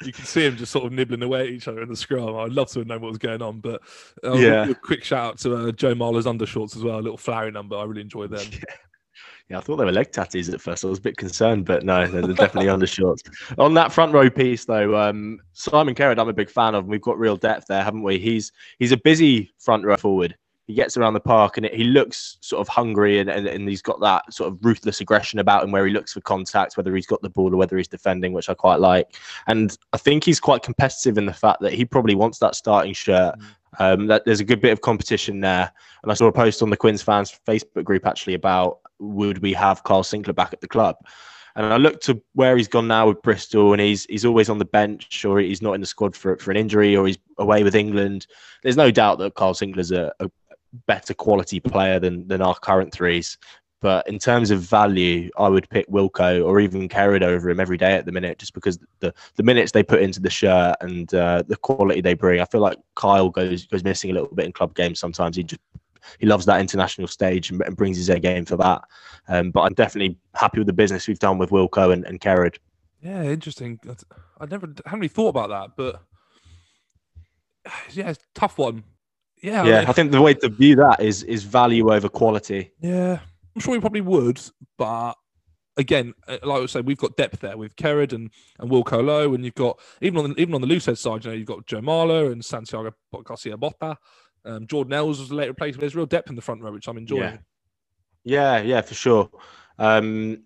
you, 0.00 0.06
you, 0.06 0.12
can 0.12 0.24
see 0.24 0.48
them 0.48 0.56
just 0.56 0.72
sort 0.72 0.86
of 0.86 0.92
nibbling 0.92 1.22
away 1.22 1.42
at 1.42 1.48
each 1.48 1.68
other 1.68 1.82
in 1.82 1.88
the 1.88 1.96
scrum. 1.96 2.34
I'd 2.36 2.52
love 2.52 2.70
to 2.70 2.84
know 2.84 2.98
what 2.98 3.08
was 3.08 3.18
going 3.18 3.42
on, 3.42 3.60
but 3.60 3.82
uh, 4.24 4.32
yeah. 4.32 4.70
A 4.70 4.74
quick 4.74 5.04
shout 5.04 5.24
out 5.24 5.38
to 5.40 5.56
uh, 5.56 5.72
Joe 5.72 5.94
Marler's 5.94 6.24
undershorts 6.24 6.74
as 6.74 6.82
well. 6.82 6.98
A 6.98 7.00
little 7.00 7.18
flowery 7.18 7.50
number. 7.50 7.76
I 7.76 7.84
really 7.84 8.02
enjoyed 8.02 8.30
them. 8.30 8.46
Yeah. 8.52 8.74
Yeah, 9.48 9.58
I 9.58 9.60
thought 9.60 9.76
they 9.76 9.84
were 9.84 9.92
leg 9.92 10.10
tattoos 10.10 10.48
at 10.48 10.60
first. 10.60 10.84
I 10.84 10.88
was 10.88 10.98
a 10.98 11.02
bit 11.02 11.16
concerned, 11.16 11.66
but 11.66 11.84
no, 11.84 12.06
they're 12.06 12.22
definitely 12.34 12.66
undershorts. 12.66 13.20
On 13.58 13.74
that 13.74 13.92
front 13.92 14.12
row 14.12 14.28
piece, 14.28 14.64
though, 14.64 14.96
um, 14.96 15.38
Simon 15.52 15.94
Kerrod, 15.94 16.18
I'm 16.18 16.28
a 16.28 16.32
big 16.32 16.50
fan 16.50 16.74
of. 16.74 16.86
We've 16.86 17.00
got 17.00 17.16
real 17.16 17.36
depth 17.36 17.68
there, 17.68 17.84
haven't 17.84 18.02
we? 18.02 18.18
He's 18.18 18.50
he's 18.80 18.90
a 18.90 18.96
busy 18.96 19.52
front 19.58 19.84
row 19.84 19.96
forward. 19.96 20.36
He 20.66 20.74
gets 20.74 20.96
around 20.96 21.14
the 21.14 21.20
park 21.20 21.58
and 21.58 21.66
it, 21.66 21.74
he 21.74 21.84
looks 21.84 22.38
sort 22.40 22.60
of 22.60 22.66
hungry 22.66 23.20
and, 23.20 23.30
and, 23.30 23.46
and 23.46 23.68
he's 23.68 23.82
got 23.82 24.00
that 24.00 24.34
sort 24.34 24.52
of 24.52 24.58
ruthless 24.64 25.00
aggression 25.00 25.38
about 25.38 25.62
him 25.62 25.70
where 25.70 25.86
he 25.86 25.92
looks 25.92 26.12
for 26.12 26.20
contact, 26.22 26.76
whether 26.76 26.92
he's 26.96 27.06
got 27.06 27.22
the 27.22 27.30
ball 27.30 27.54
or 27.54 27.56
whether 27.56 27.76
he's 27.76 27.86
defending, 27.86 28.32
which 28.32 28.50
I 28.50 28.54
quite 28.54 28.80
like. 28.80 29.14
And 29.46 29.78
I 29.92 29.98
think 29.98 30.24
he's 30.24 30.40
quite 30.40 30.64
competitive 30.64 31.18
in 31.18 31.26
the 31.26 31.32
fact 31.32 31.60
that 31.60 31.72
he 31.72 31.84
probably 31.84 32.16
wants 32.16 32.40
that 32.40 32.56
starting 32.56 32.94
shirt. 32.94 33.36
Um, 33.78 34.06
that 34.06 34.24
there's 34.24 34.40
a 34.40 34.44
good 34.44 34.60
bit 34.60 34.72
of 34.72 34.80
competition 34.80 35.40
there. 35.40 35.70
And 36.02 36.10
I 36.10 36.14
saw 36.14 36.26
a 36.26 36.32
post 36.32 36.62
on 36.62 36.70
the 36.70 36.76
Quins 36.76 37.02
fans 37.02 37.38
Facebook 37.46 37.84
group 37.84 38.06
actually 38.06 38.34
about 38.34 38.78
would 38.98 39.38
we 39.38 39.52
have 39.52 39.84
Kyle 39.84 40.02
Sinckler 40.02 40.34
back 40.34 40.52
at 40.52 40.60
the 40.60 40.68
club? 40.68 40.96
And 41.56 41.66
I 41.66 41.78
look 41.78 42.00
to 42.02 42.20
where 42.34 42.56
he's 42.56 42.68
gone 42.68 42.86
now 42.86 43.08
with 43.08 43.22
Bristol, 43.22 43.72
and 43.72 43.80
he's 43.80 44.04
he's 44.06 44.26
always 44.26 44.50
on 44.50 44.58
the 44.58 44.64
bench, 44.66 45.24
or 45.24 45.40
he's 45.40 45.62
not 45.62 45.72
in 45.72 45.80
the 45.80 45.86
squad 45.86 46.14
for 46.14 46.36
for 46.36 46.50
an 46.50 46.56
injury, 46.56 46.94
or 46.94 47.06
he's 47.06 47.18
away 47.38 47.64
with 47.64 47.74
England. 47.74 48.26
There's 48.62 48.76
no 48.76 48.90
doubt 48.90 49.18
that 49.18 49.34
Kyle 49.34 49.54
Sinckler's 49.54 49.90
a, 49.90 50.12
a 50.20 50.30
better 50.86 51.14
quality 51.14 51.60
player 51.60 51.98
than 51.98 52.28
than 52.28 52.42
our 52.42 52.54
current 52.54 52.92
threes. 52.92 53.38
But 53.86 54.08
in 54.08 54.18
terms 54.18 54.50
of 54.50 54.62
value, 54.62 55.30
I 55.38 55.46
would 55.46 55.70
pick 55.70 55.88
Wilco 55.88 56.44
or 56.44 56.58
even 56.58 56.88
Kerrod 56.88 57.22
over 57.22 57.48
him 57.48 57.60
every 57.60 57.76
day 57.76 57.92
at 57.92 58.04
the 58.04 58.10
minute, 58.10 58.36
just 58.36 58.52
because 58.52 58.80
the, 58.98 59.14
the 59.36 59.44
minutes 59.44 59.70
they 59.70 59.84
put 59.84 60.02
into 60.02 60.18
the 60.18 60.28
shirt 60.28 60.74
and 60.80 61.14
uh, 61.14 61.44
the 61.46 61.54
quality 61.54 62.00
they 62.00 62.14
bring. 62.14 62.40
I 62.40 62.46
feel 62.46 62.60
like 62.60 62.78
Kyle 62.96 63.28
goes 63.28 63.64
goes 63.66 63.84
missing 63.84 64.10
a 64.10 64.14
little 64.14 64.34
bit 64.34 64.44
in 64.44 64.50
club 64.50 64.74
games 64.74 64.98
sometimes. 64.98 65.36
He 65.36 65.44
just 65.44 65.60
he 66.18 66.26
loves 66.26 66.46
that 66.46 66.58
international 66.58 67.06
stage 67.06 67.52
and, 67.52 67.62
and 67.62 67.76
brings 67.76 67.96
his 67.96 68.08
A 68.08 68.18
game 68.18 68.44
for 68.44 68.56
that. 68.56 68.82
Um, 69.28 69.52
but 69.52 69.60
I'm 69.60 69.74
definitely 69.74 70.18
happy 70.34 70.58
with 70.58 70.66
the 70.66 70.72
business 70.72 71.06
we've 71.06 71.20
done 71.20 71.38
with 71.38 71.50
Wilco 71.50 71.92
and, 71.92 72.04
and 72.06 72.20
Kerrod. 72.20 72.56
Yeah, 73.00 73.22
interesting. 73.22 73.78
I 74.40 74.46
never 74.46 74.66
haven't 74.84 74.98
really 74.98 75.06
thought 75.06 75.28
about 75.28 75.50
that, 75.50 75.76
but 75.76 76.02
yeah, 77.92 78.14
tough 78.34 78.58
one. 78.58 78.82
Yeah, 79.40 79.62
yeah. 79.62 79.76
I, 79.76 79.80
mean, 79.80 79.88
I 79.90 79.92
think 79.92 80.10
the 80.10 80.22
way 80.22 80.34
to 80.34 80.48
view 80.48 80.74
that 80.74 81.00
is 81.00 81.22
is 81.22 81.44
value 81.44 81.92
over 81.94 82.08
quality. 82.08 82.72
Yeah, 82.80 83.20
I'm 83.56 83.60
sure 83.60 83.72
we 83.72 83.80
probably 83.80 84.02
would, 84.02 84.38
but 84.76 85.14
again, 85.78 86.12
uh, 86.28 86.36
like 86.42 86.62
I 86.62 86.66
said, 86.66 86.86
we've 86.86 86.98
got 86.98 87.16
depth 87.16 87.40
there 87.40 87.56
with 87.56 87.74
Kerrod 87.76 88.12
and 88.12 88.30
and 88.58 88.70
Wilco 88.70 89.02
Louw, 89.02 89.34
and 89.34 89.42
you've 89.44 89.54
got 89.54 89.80
even 90.02 90.18
on 90.18 90.30
the, 90.30 90.40
even 90.40 90.54
on 90.54 90.60
the 90.60 90.66
loose 90.66 90.84
head 90.84 90.98
side, 90.98 91.24
you 91.24 91.30
know, 91.30 91.36
you've 91.36 91.46
got 91.46 91.64
Joe 91.66 91.80
Marler 91.80 92.30
and 92.32 92.44
Santiago 92.44 92.92
Garcia 93.24 93.56
Bota. 93.56 93.96
Um, 94.44 94.66
Jordan 94.66 94.92
Ells 94.92 95.20
was 95.20 95.30
a 95.30 95.34
late 95.34 95.48
replacement. 95.48 95.80
There's 95.80 95.96
real 95.96 96.04
depth 96.04 96.28
in 96.28 96.36
the 96.36 96.42
front 96.42 96.62
row, 96.62 96.70
which 96.70 96.86
I'm 96.86 96.98
enjoying. 96.98 97.40
Yeah, 98.24 98.60
yeah, 98.60 98.62
yeah 98.62 98.80
for 98.82 98.94
sure. 98.94 99.30
Um, 99.78 100.42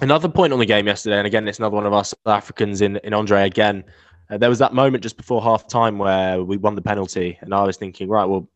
another 0.00 0.30
point 0.30 0.54
on 0.54 0.58
the 0.58 0.66
game 0.66 0.86
yesterday, 0.86 1.18
and 1.18 1.26
again, 1.26 1.46
it's 1.46 1.58
another 1.58 1.76
one 1.76 1.86
of 1.86 1.92
us 1.92 2.14
Africans 2.24 2.80
in, 2.80 2.96
in 3.04 3.12
Andre 3.12 3.42
again. 3.46 3.84
Uh, 4.30 4.38
there 4.38 4.48
was 4.50 4.58
that 4.58 4.72
moment 4.72 5.02
just 5.02 5.18
before 5.18 5.42
half 5.42 5.68
time 5.68 5.98
where 5.98 6.42
we 6.42 6.56
won 6.56 6.74
the 6.74 6.82
penalty, 6.82 7.38
and 7.42 7.54
I 7.54 7.62
was 7.64 7.76
thinking, 7.76 8.08
right, 8.08 8.24
well, 8.24 8.48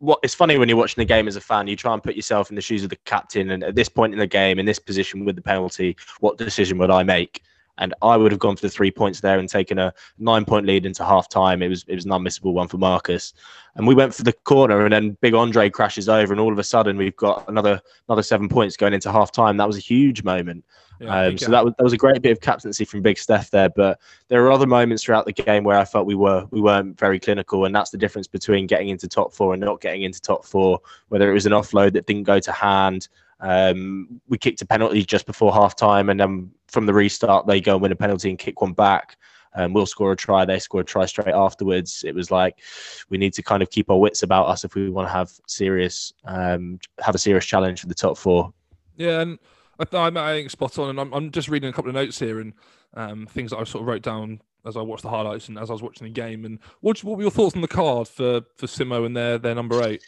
what 0.00 0.18
it's 0.22 0.34
funny 0.34 0.58
when 0.58 0.68
you're 0.68 0.78
watching 0.78 1.00
the 1.00 1.06
game 1.06 1.28
as 1.28 1.36
a 1.36 1.40
fan, 1.40 1.66
you 1.66 1.76
try 1.76 1.92
and 1.92 2.02
put 2.02 2.16
yourself 2.16 2.50
in 2.50 2.56
the 2.56 2.62
shoes 2.62 2.82
of 2.82 2.90
the 2.90 2.96
captain, 2.96 3.50
and 3.50 3.62
at 3.62 3.74
this 3.74 3.88
point 3.88 4.12
in 4.12 4.18
the 4.18 4.26
game, 4.26 4.58
in 4.58 4.66
this 4.66 4.78
position 4.78 5.24
with 5.24 5.36
the 5.36 5.42
penalty, 5.42 5.96
what 6.20 6.38
decision 6.38 6.78
would 6.78 6.90
I 6.90 7.02
make? 7.02 7.42
And 7.80 7.94
I 8.02 8.16
would 8.16 8.30
have 8.30 8.38
gone 8.38 8.56
for 8.56 8.62
the 8.62 8.70
three 8.70 8.90
points 8.90 9.20
there 9.20 9.38
and 9.38 9.48
taken 9.48 9.78
a 9.78 9.92
nine 10.18 10.44
point 10.44 10.66
lead 10.66 10.86
into 10.86 11.04
half 11.04 11.28
time. 11.28 11.62
It 11.62 11.68
was 11.68 11.84
it 11.88 11.94
was 11.94 12.04
an 12.04 12.12
unmissable 12.12 12.52
one 12.52 12.68
for 12.68 12.78
Marcus. 12.78 13.32
And 13.74 13.86
we 13.86 13.94
went 13.94 14.14
for 14.14 14.22
the 14.22 14.32
corner 14.32 14.84
and 14.84 14.92
then 14.92 15.16
big 15.20 15.34
Andre 15.34 15.70
crashes 15.70 16.08
over 16.08 16.32
and 16.32 16.40
all 16.40 16.52
of 16.52 16.58
a 16.58 16.64
sudden 16.64 16.96
we've 16.96 17.16
got 17.16 17.48
another 17.48 17.80
another 18.08 18.22
seven 18.22 18.48
points 18.48 18.76
going 18.76 18.92
into 18.92 19.10
half 19.10 19.32
time. 19.32 19.56
That 19.56 19.66
was 19.66 19.76
a 19.76 19.80
huge 19.80 20.22
moment. 20.22 20.64
Yeah, 21.00 21.18
um, 21.18 21.38
so 21.38 21.50
that 21.50 21.64
was, 21.64 21.72
that 21.78 21.84
was 21.84 21.94
a 21.94 21.96
great 21.96 22.20
bit 22.20 22.32
of 22.32 22.42
captaincy 22.42 22.84
from 22.84 23.00
Big 23.00 23.16
Steph 23.16 23.50
there. 23.50 23.70
But 23.70 23.98
there 24.28 24.44
are 24.44 24.52
other 24.52 24.66
moments 24.66 25.02
throughout 25.02 25.24
the 25.24 25.32
game 25.32 25.64
where 25.64 25.78
I 25.78 25.86
felt 25.86 26.06
we 26.06 26.14
were 26.14 26.46
we 26.50 26.60
weren't 26.60 26.98
very 26.98 27.18
clinical, 27.18 27.64
and 27.64 27.74
that's 27.74 27.90
the 27.90 27.96
difference 27.96 28.26
between 28.26 28.66
getting 28.66 28.90
into 28.90 29.08
top 29.08 29.32
four 29.32 29.54
and 29.54 29.62
not 29.62 29.80
getting 29.80 30.02
into 30.02 30.20
top 30.20 30.44
four. 30.44 30.80
Whether 31.08 31.30
it 31.30 31.34
was 31.34 31.46
an 31.46 31.52
offload 31.52 31.94
that 31.94 32.04
didn't 32.06 32.24
go 32.24 32.38
to 32.40 32.52
hand, 32.52 33.08
um, 33.40 34.20
we 34.28 34.36
kicked 34.36 34.60
a 34.60 34.66
penalty 34.66 35.02
just 35.02 35.24
before 35.24 35.54
half 35.54 35.74
time, 35.74 36.10
and 36.10 36.20
then 36.20 36.50
from 36.70 36.86
the 36.86 36.94
restart, 36.94 37.46
they 37.46 37.60
go 37.60 37.74
and 37.74 37.82
win 37.82 37.92
a 37.92 37.96
penalty 37.96 38.30
and 38.30 38.38
kick 38.38 38.60
one 38.60 38.72
back. 38.72 39.16
Um, 39.54 39.72
we'll 39.72 39.86
score 39.86 40.12
a 40.12 40.16
try, 40.16 40.44
they 40.44 40.60
score 40.60 40.82
a 40.82 40.84
try 40.84 41.06
straight 41.06 41.34
afterwards. 41.34 42.04
It 42.06 42.14
was 42.14 42.30
like 42.30 42.60
we 43.08 43.18
need 43.18 43.32
to 43.34 43.42
kind 43.42 43.62
of 43.62 43.70
keep 43.70 43.90
our 43.90 43.98
wits 43.98 44.22
about 44.22 44.46
us 44.46 44.64
if 44.64 44.74
we 44.74 44.90
want 44.90 45.08
to 45.08 45.12
have 45.12 45.32
serious, 45.46 46.12
um, 46.24 46.78
have 47.00 47.14
a 47.14 47.18
serious 47.18 47.44
challenge 47.44 47.80
for 47.80 47.88
the 47.88 47.94
top 47.94 48.16
four. 48.16 48.52
Yeah, 48.96 49.20
and 49.20 49.38
I, 49.78 50.06
I 50.06 50.34
think 50.34 50.50
spot 50.50 50.78
on. 50.78 50.90
And 50.90 51.00
I'm, 51.00 51.12
I'm 51.12 51.30
just 51.30 51.48
reading 51.48 51.68
a 51.68 51.72
couple 51.72 51.88
of 51.88 51.94
notes 51.94 52.18
here 52.18 52.38
and 52.40 52.52
um, 52.94 53.26
things 53.26 53.50
that 53.50 53.58
I 53.58 53.64
sort 53.64 53.82
of 53.82 53.88
wrote 53.88 54.02
down 54.02 54.40
as 54.66 54.76
I 54.76 54.82
watched 54.82 55.02
the 55.02 55.10
highlights 55.10 55.48
and 55.48 55.58
as 55.58 55.70
I 55.70 55.72
was 55.72 55.82
watching 55.82 56.06
the 56.06 56.12
game. 56.12 56.44
And 56.44 56.58
what, 56.80 57.02
what 57.02 57.16
were 57.16 57.22
your 57.22 57.30
thoughts 57.30 57.56
on 57.56 57.62
the 57.62 57.68
card 57.68 58.06
for 58.06 58.42
for 58.56 58.66
Simo 58.66 59.04
and 59.04 59.16
their 59.16 59.38
their 59.38 59.54
number 59.54 59.82
eight? 59.82 60.02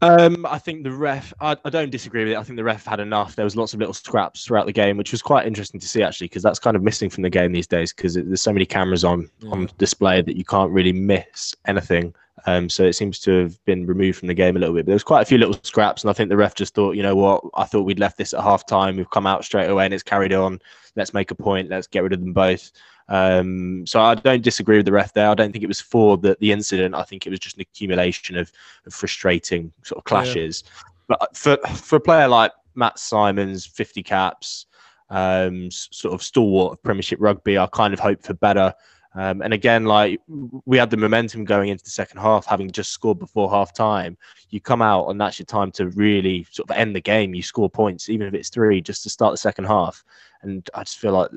Um, 0.00 0.46
I 0.46 0.58
think 0.58 0.84
the 0.84 0.92
ref. 0.92 1.32
I, 1.40 1.56
I 1.64 1.70
don't 1.70 1.90
disagree 1.90 2.24
with 2.24 2.32
it. 2.32 2.36
I 2.36 2.42
think 2.42 2.56
the 2.56 2.64
ref 2.64 2.86
had 2.86 3.00
enough. 3.00 3.34
There 3.34 3.44
was 3.44 3.56
lots 3.56 3.74
of 3.74 3.80
little 3.80 3.94
scraps 3.94 4.44
throughout 4.44 4.66
the 4.66 4.72
game, 4.72 4.96
which 4.96 5.12
was 5.12 5.22
quite 5.22 5.46
interesting 5.46 5.80
to 5.80 5.88
see 5.88 6.02
actually, 6.02 6.26
because 6.26 6.42
that's 6.42 6.58
kind 6.58 6.76
of 6.76 6.82
missing 6.82 7.10
from 7.10 7.22
the 7.22 7.30
game 7.30 7.52
these 7.52 7.66
days. 7.66 7.92
Because 7.92 8.14
there's 8.14 8.42
so 8.42 8.52
many 8.52 8.66
cameras 8.66 9.04
on 9.04 9.28
on 9.50 9.68
display 9.78 10.22
that 10.22 10.36
you 10.36 10.44
can't 10.44 10.70
really 10.70 10.92
miss 10.92 11.54
anything. 11.66 12.14
Um, 12.46 12.68
so 12.68 12.84
it 12.84 12.92
seems 12.92 13.18
to 13.20 13.42
have 13.42 13.64
been 13.64 13.86
removed 13.86 14.18
from 14.18 14.28
the 14.28 14.34
game 14.34 14.56
a 14.56 14.60
little 14.60 14.74
bit. 14.74 14.82
But 14.82 14.90
there 14.90 14.94
was 14.94 15.02
quite 15.02 15.22
a 15.22 15.26
few 15.26 15.38
little 15.38 15.58
scraps, 15.64 16.02
and 16.02 16.10
I 16.10 16.12
think 16.12 16.28
the 16.28 16.36
ref 16.36 16.54
just 16.54 16.74
thought, 16.74 16.94
you 16.94 17.02
know 17.02 17.16
what? 17.16 17.42
I 17.54 17.64
thought 17.64 17.82
we'd 17.82 17.98
left 17.98 18.16
this 18.16 18.32
at 18.32 18.42
half 18.42 18.66
time. 18.66 18.96
We've 18.96 19.10
come 19.10 19.26
out 19.26 19.44
straight 19.44 19.68
away, 19.68 19.84
and 19.84 19.92
it's 19.92 20.04
carried 20.04 20.32
on. 20.32 20.60
Let's 20.94 21.12
make 21.12 21.32
a 21.32 21.34
point. 21.34 21.68
Let's 21.68 21.88
get 21.88 22.04
rid 22.04 22.12
of 22.12 22.20
them 22.20 22.32
both. 22.32 22.70
Um, 23.08 23.86
so 23.86 24.00
I 24.00 24.14
don't 24.14 24.42
disagree 24.42 24.76
with 24.76 24.86
the 24.86 24.92
ref 24.92 25.12
there. 25.12 25.30
I 25.30 25.34
don't 25.34 25.52
think 25.52 25.64
it 25.64 25.68
was 25.68 25.80
for 25.80 26.16
the, 26.16 26.36
the 26.40 26.52
incident. 26.52 26.94
I 26.94 27.02
think 27.02 27.26
it 27.26 27.30
was 27.30 27.38
just 27.38 27.56
an 27.56 27.62
accumulation 27.62 28.36
of, 28.36 28.52
of 28.86 28.92
frustrating 28.92 29.72
sort 29.82 29.98
of 29.98 30.04
clashes. 30.04 30.64
Yeah. 30.66 30.82
But 31.08 31.36
for 31.36 31.56
for 31.74 31.96
a 31.96 32.00
player 32.00 32.28
like 32.28 32.52
Matt 32.74 32.98
Symons, 32.98 33.64
50 33.66 34.02
caps, 34.02 34.66
um, 35.10 35.70
sort 35.70 36.14
of 36.14 36.22
stalwart 36.22 36.74
of 36.74 36.82
Premiership 36.82 37.18
rugby, 37.20 37.58
I 37.58 37.66
kind 37.66 37.94
of 37.94 38.00
hope 38.00 38.22
for 38.22 38.34
better. 38.34 38.74
Um, 39.14 39.40
and 39.40 39.54
again, 39.54 39.84
like 39.84 40.20
we 40.66 40.76
had 40.76 40.90
the 40.90 40.96
momentum 40.96 41.44
going 41.44 41.70
into 41.70 41.82
the 41.82 41.90
second 41.90 42.20
half, 42.20 42.44
having 42.44 42.70
just 42.70 42.92
scored 42.92 43.18
before 43.18 43.50
half 43.50 43.72
time. 43.72 44.18
You 44.50 44.60
come 44.60 44.82
out 44.82 45.08
and 45.08 45.20
that's 45.20 45.38
your 45.38 45.46
time 45.46 45.72
to 45.72 45.88
really 45.90 46.46
sort 46.50 46.70
of 46.70 46.76
end 46.76 46.94
the 46.94 47.00
game. 47.00 47.34
You 47.34 47.42
score 47.42 47.70
points, 47.70 48.10
even 48.10 48.26
if 48.26 48.34
it's 48.34 48.50
three, 48.50 48.80
just 48.82 49.02
to 49.04 49.10
start 49.10 49.32
the 49.32 49.38
second 49.38 49.64
half. 49.64 50.04
And 50.42 50.68
I 50.74 50.84
just 50.84 50.98
feel 50.98 51.12
like 51.12 51.30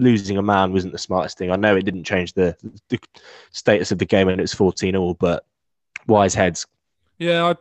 losing 0.00 0.38
a 0.38 0.42
man 0.42 0.72
wasn't 0.72 0.92
the 0.92 0.98
smartest 0.98 1.38
thing. 1.38 1.50
I 1.50 1.56
know 1.56 1.76
it 1.76 1.84
didn't 1.84 2.04
change 2.04 2.32
the, 2.32 2.56
the 2.88 2.98
status 3.52 3.92
of 3.92 3.98
the 3.98 4.06
game 4.06 4.28
and 4.28 4.40
it 4.40 4.42
was 4.42 4.54
14 4.54 4.96
all, 4.96 5.14
but 5.14 5.44
wise 6.06 6.34
heads. 6.34 6.66
Yeah, 7.18 7.54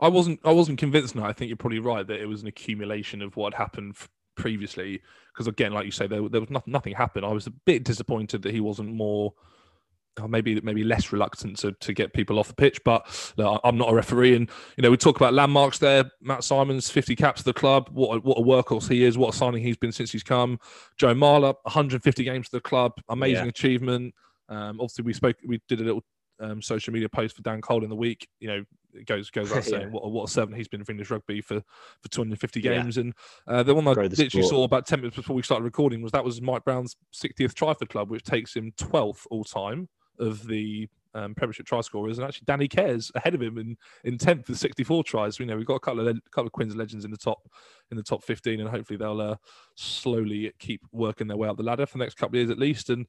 I, 0.00 0.06
I 0.06 0.08
wasn't 0.08 0.40
I 0.44 0.52
wasn't 0.52 0.78
convinced 0.78 1.14
now. 1.14 1.24
I 1.24 1.32
think 1.32 1.48
you're 1.48 1.56
probably 1.56 1.80
right 1.80 2.06
that 2.06 2.20
it 2.20 2.26
was 2.26 2.42
an 2.42 2.48
accumulation 2.48 3.20
of 3.20 3.36
what 3.36 3.54
happened 3.54 3.96
previously. 4.36 5.02
Because 5.32 5.48
again, 5.48 5.72
like 5.72 5.84
you 5.84 5.90
say, 5.90 6.06
there, 6.06 6.28
there 6.28 6.40
was 6.40 6.50
nothing, 6.50 6.72
nothing 6.72 6.94
happened. 6.94 7.26
I 7.26 7.32
was 7.32 7.46
a 7.46 7.50
bit 7.50 7.84
disappointed 7.84 8.42
that 8.42 8.54
he 8.54 8.60
wasn't 8.60 8.94
more 8.94 9.34
or 10.20 10.28
maybe 10.28 10.60
maybe 10.62 10.84
less 10.84 11.12
reluctant 11.12 11.58
to, 11.58 11.72
to 11.72 11.92
get 11.92 12.12
people 12.12 12.38
off 12.38 12.48
the 12.48 12.54
pitch. 12.54 12.80
But 12.84 13.06
I'm 13.64 13.78
not 13.78 13.90
a 13.90 13.94
referee, 13.94 14.36
and 14.36 14.48
you 14.76 14.82
know 14.82 14.90
we 14.90 14.96
talk 14.96 15.16
about 15.16 15.34
landmarks 15.34 15.78
there. 15.78 16.10
Matt 16.20 16.44
Symons, 16.44 16.90
50 16.90 17.16
caps 17.16 17.42
for 17.42 17.50
the 17.50 17.54
club. 17.54 17.88
What 17.92 18.16
a, 18.16 18.20
what 18.20 18.38
a 18.38 18.42
workhorse 18.42 18.88
he 18.88 19.04
is. 19.04 19.16
What 19.16 19.34
a 19.34 19.36
signing 19.36 19.62
he's 19.62 19.76
been 19.76 19.92
since 19.92 20.12
he's 20.12 20.22
come. 20.22 20.58
Joe 20.98 21.14
Marler, 21.14 21.54
150 21.62 22.24
games 22.24 22.48
for 22.48 22.56
the 22.56 22.60
club. 22.60 22.92
Amazing 23.08 23.44
yeah. 23.44 23.50
achievement. 23.50 24.14
Um, 24.48 24.80
obviously, 24.80 25.04
we 25.04 25.12
spoke. 25.12 25.36
We 25.46 25.60
did 25.68 25.80
a 25.80 25.84
little 25.84 26.04
um, 26.40 26.60
social 26.60 26.92
media 26.92 27.08
post 27.08 27.36
for 27.36 27.42
Dan 27.42 27.60
Cole 27.60 27.84
in 27.84 27.90
the 27.90 27.96
week. 27.96 28.28
You 28.40 28.48
know, 28.48 28.64
it 28.94 29.06
goes 29.06 29.30
goes 29.30 29.48
without 29.48 29.64
saying 29.64 29.82
yeah. 29.82 29.88
what, 29.88 30.10
what 30.10 30.28
a 30.28 30.32
seven 30.32 30.54
he's 30.54 30.68
been 30.68 30.84
for 30.84 30.92
English 30.92 31.10
rugby 31.10 31.40
for 31.40 31.60
for 32.02 32.08
250 32.10 32.60
games. 32.60 32.96
Yeah. 32.96 33.02
And 33.02 33.14
uh, 33.46 33.62
the 33.62 33.74
one 33.74 33.86
I 33.86 33.92
literally 33.92 34.28
sport. 34.28 34.46
saw 34.46 34.64
about 34.64 34.86
10 34.86 35.00
minutes 35.00 35.16
before 35.16 35.36
we 35.36 35.42
started 35.42 35.64
recording 35.64 36.02
was 36.02 36.12
that 36.12 36.24
was 36.24 36.40
Mike 36.42 36.64
Brown's 36.64 36.96
60th 37.14 37.54
try 37.54 37.72
for 37.72 37.78
the 37.80 37.86
club, 37.86 38.10
which 38.10 38.24
takes 38.24 38.54
him 38.54 38.72
12th 38.78 39.26
all 39.30 39.44
time 39.44 39.88
of 40.18 40.46
the 40.46 40.88
um, 41.14 41.34
Premiership 41.34 41.66
try 41.66 41.80
scorers, 41.80 42.18
and 42.18 42.26
actually 42.26 42.44
Danny 42.46 42.68
Care's 42.68 43.12
ahead 43.14 43.34
of 43.34 43.42
him 43.42 43.58
in 43.58 43.76
in 44.04 44.18
tenth 44.18 44.48
with 44.48 44.58
64 44.58 45.04
tries. 45.04 45.38
You 45.38 45.46
know, 45.46 45.56
we've 45.56 45.66
got 45.66 45.74
a 45.74 45.80
couple 45.80 46.06
of 46.06 46.18
couple 46.30 46.46
of 46.46 46.52
Quins 46.52 46.74
legends 46.74 47.04
in 47.04 47.10
the 47.10 47.16
top 47.16 47.38
in 47.90 47.96
the 47.96 48.02
top 48.02 48.22
15, 48.22 48.60
and 48.60 48.68
hopefully 48.68 48.96
they'll 48.96 49.20
uh, 49.20 49.36
slowly 49.74 50.52
keep 50.58 50.82
working 50.92 51.26
their 51.26 51.36
way 51.36 51.48
up 51.48 51.56
the 51.56 51.62
ladder 51.62 51.86
for 51.86 51.98
the 51.98 52.04
next 52.04 52.14
couple 52.14 52.36
of 52.36 52.40
years 52.40 52.50
at 52.50 52.58
least. 52.58 52.90
And 52.90 53.06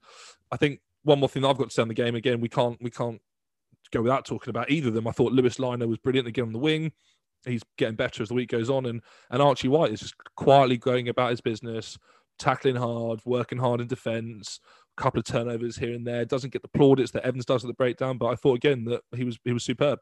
I 0.51 0.57
think 0.57 0.81
one 1.03 1.19
more 1.19 1.29
thing 1.29 1.45
I've 1.45 1.57
got 1.57 1.69
to 1.69 1.74
say 1.74 1.81
on 1.81 1.88
the 1.88 1.93
game 1.93 2.15
again, 2.15 2.41
we 2.41 2.50
can't 2.50 2.77
we 2.81 2.91
can't 2.91 3.22
go 3.91 4.01
without 4.01 4.25
talking 4.25 4.50
about 4.50 4.69
either 4.69 4.89
of 4.89 4.93
them. 4.93 5.07
I 5.07 5.12
thought 5.12 5.33
Louis 5.33 5.57
Lynagh 5.57 5.88
was 5.88 5.98
brilliant 5.98 6.27
again 6.27 6.45
on 6.45 6.53
the 6.53 6.60
wing. 6.60 6.91
He's 7.45 7.63
getting 7.77 7.95
better 7.95 8.24
as 8.24 8.29
the 8.29 8.36
week 8.36 8.50
goes 8.50 8.69
on, 8.69 8.86
and 8.86 9.01
and 9.29 9.41
Archie 9.41 9.67
White 9.67 9.91
is 9.91 10.01
just 10.01 10.15
quietly 10.36 10.77
going 10.77 11.10
about 11.10 11.31
his 11.31 11.41
business, 11.41 11.98
tackling 12.38 12.75
hard, 12.75 13.22
working 13.25 13.60
hard 13.60 13.81
in 13.81 13.88
defence 13.88 14.60
couple 14.95 15.19
of 15.19 15.25
turnovers 15.25 15.77
here 15.77 15.93
and 15.93 16.05
there. 16.05 16.25
Doesn't 16.25 16.53
get 16.53 16.62
the 16.62 16.67
plaudits 16.67 17.12
that 17.12 17.25
Evans 17.25 17.45
does 17.45 17.63
at 17.63 17.67
the 17.67 17.73
breakdown, 17.73 18.17
but 18.17 18.27
I 18.27 18.35
thought 18.35 18.55
again 18.55 18.85
that 18.85 19.01
he 19.15 19.23
was 19.23 19.39
he 19.43 19.53
was 19.53 19.63
superb. 19.63 20.00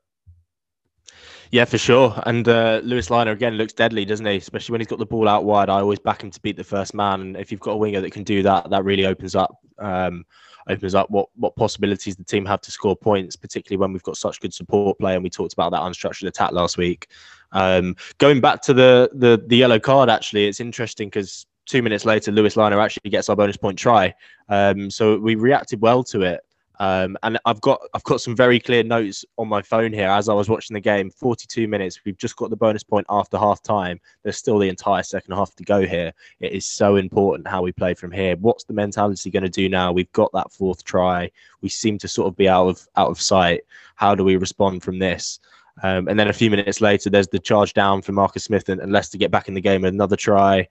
Yeah, 1.52 1.66
for 1.66 1.78
sure. 1.78 2.22
And 2.26 2.48
uh, 2.48 2.80
Louis 2.84 3.10
Lynagh 3.10 3.34
again 3.34 3.56
looks 3.56 3.74
deadly, 3.74 4.06
doesn't 4.06 4.26
he? 4.26 4.38
Especially 4.38 4.72
when 4.72 4.82
he's 4.82 4.88
got 4.88 5.00
the 5.00 5.06
ball 5.06 5.28
out 5.28 5.44
wide. 5.44 5.70
I 5.70 5.80
always 5.80 6.00
back 6.00 6.24
him 6.24 6.32
to 6.32 6.40
beat 6.42 6.56
the 6.56 6.64
first 6.64 6.94
man. 6.94 7.20
And 7.22 7.38
if 7.38 7.52
you've 7.52 7.60
got 7.60 7.74
a 7.74 7.78
winger 7.78 8.00
that 8.00 8.12
can 8.12 8.24
do 8.24 8.42
that, 8.44 8.70
that 8.70 8.86
really 8.86 9.06
opens 9.06 9.36
up 9.36 9.58
um, 9.80 10.26
opens 10.70 10.96
up 10.96 11.10
what 11.10 11.28
what 11.36 11.56
possibilities 11.56 12.16
the 12.16 12.24
team 12.24 12.46
have 12.46 12.62
to 12.62 12.72
score 12.72 12.96
points, 12.96 13.36
particularly 13.36 13.80
when 13.80 13.92
we've 13.92 14.04
got 14.04 14.18
such 14.18 14.40
good 14.40 14.54
support 14.54 14.98
play. 15.00 15.16
And 15.16 15.24
we 15.24 15.30
talked 15.30 15.54
about 15.54 15.72
that 15.72 15.82
unstructured 15.82 16.28
attack 16.28 16.52
last 16.52 16.78
week. 16.78 17.08
Um, 17.52 17.96
going 18.18 18.40
back 18.40 18.62
to 18.64 18.74
the 18.74 19.10
the 19.14 19.44
the 19.46 19.58
yellow 19.58 19.80
card, 19.80 20.10
actually, 20.10 20.48
it's 20.48 20.62
interesting 20.62 21.08
because 21.08 21.46
two 21.66 21.82
minutes 21.82 22.06
later, 22.06 22.32
Louis 22.32 22.56
Lynagh 22.56 22.84
actually 22.84 23.10
gets 23.10 23.30
our 23.30 23.36
bonus 23.36 23.58
point 23.58 23.78
try. 23.78 24.14
Um, 24.50 24.90
so 24.90 25.18
we 25.18 25.36
reacted 25.36 25.82
well 25.82 26.04
to 26.06 26.22
it. 26.22 26.42
Um, 26.82 27.16
and 27.22 27.38
I've 27.46 27.62
got 27.62 27.80
I've 27.94 28.04
got 28.06 28.22
some 28.22 28.36
very 28.36 28.60
clear 28.60 28.82
notes 28.82 29.24
on 29.38 29.48
my 29.48 29.62
phone 29.62 29.94
here 29.94 30.10
as 30.10 30.28
I 30.28 30.34
was 30.34 30.50
watching 30.50 30.74
the 30.74 30.80
game. 30.82 31.12
42 31.12 31.68
minutes. 31.68 32.00
We've 32.04 32.18
just 32.18 32.36
got 32.36 32.50
the 32.50 32.56
bonus 32.56 32.84
point 32.84 33.06
after 33.08 33.38
half 33.38 33.62
time. 33.62 34.02
There's 34.24 34.38
still 34.38 34.58
the 34.58 34.68
entire 34.68 35.04
second 35.04 35.36
half 35.36 35.54
to 35.58 35.64
go 35.64 35.86
here. 35.86 36.12
It 36.40 36.54
is 36.54 36.66
so 36.66 36.96
important 36.96 37.48
how 37.48 37.62
we 37.62 37.72
play 37.72 37.94
from 37.94 38.12
here. 38.12 38.36
What's 38.38 38.64
the 38.64 38.74
mentality 38.74 39.30
going 39.30 39.44
to 39.44 39.50
do 39.50 39.70
now? 39.70 39.92
We've 39.92 40.12
got 40.14 40.32
that 40.34 40.52
fourth 40.52 40.84
try. 40.84 41.30
We 41.62 41.70
seem 41.70 42.00
to 42.00 42.08
sort 42.08 42.28
of 42.30 42.36
be 42.36 42.50
out 42.50 42.68
of 42.68 42.88
out 42.96 43.10
of 43.10 43.22
sight. 43.22 43.62
How 43.94 44.16
do 44.16 44.24
we 44.24 44.38
respond 44.38 44.82
from 44.82 44.98
this? 44.98 45.40
Um, 45.84 46.08
and 46.08 46.20
then 46.20 46.30
a 46.30 46.34
few 46.34 46.50
minutes 46.50 46.82
later, 46.82 47.12
there's 47.12 47.28
the 47.28 47.38
charge 47.38 47.74
down 47.74 48.02
for 48.02 48.12
Marcus 48.12 48.46
Smith 48.46 48.70
and, 48.70 48.82
and 48.82 48.92
Leicester 48.92 49.20
get 49.20 49.30
back 49.30 49.48
in 49.48 49.54
the 49.54 49.62
game. 49.62 49.86
Another 49.86 50.16
try 50.16 50.68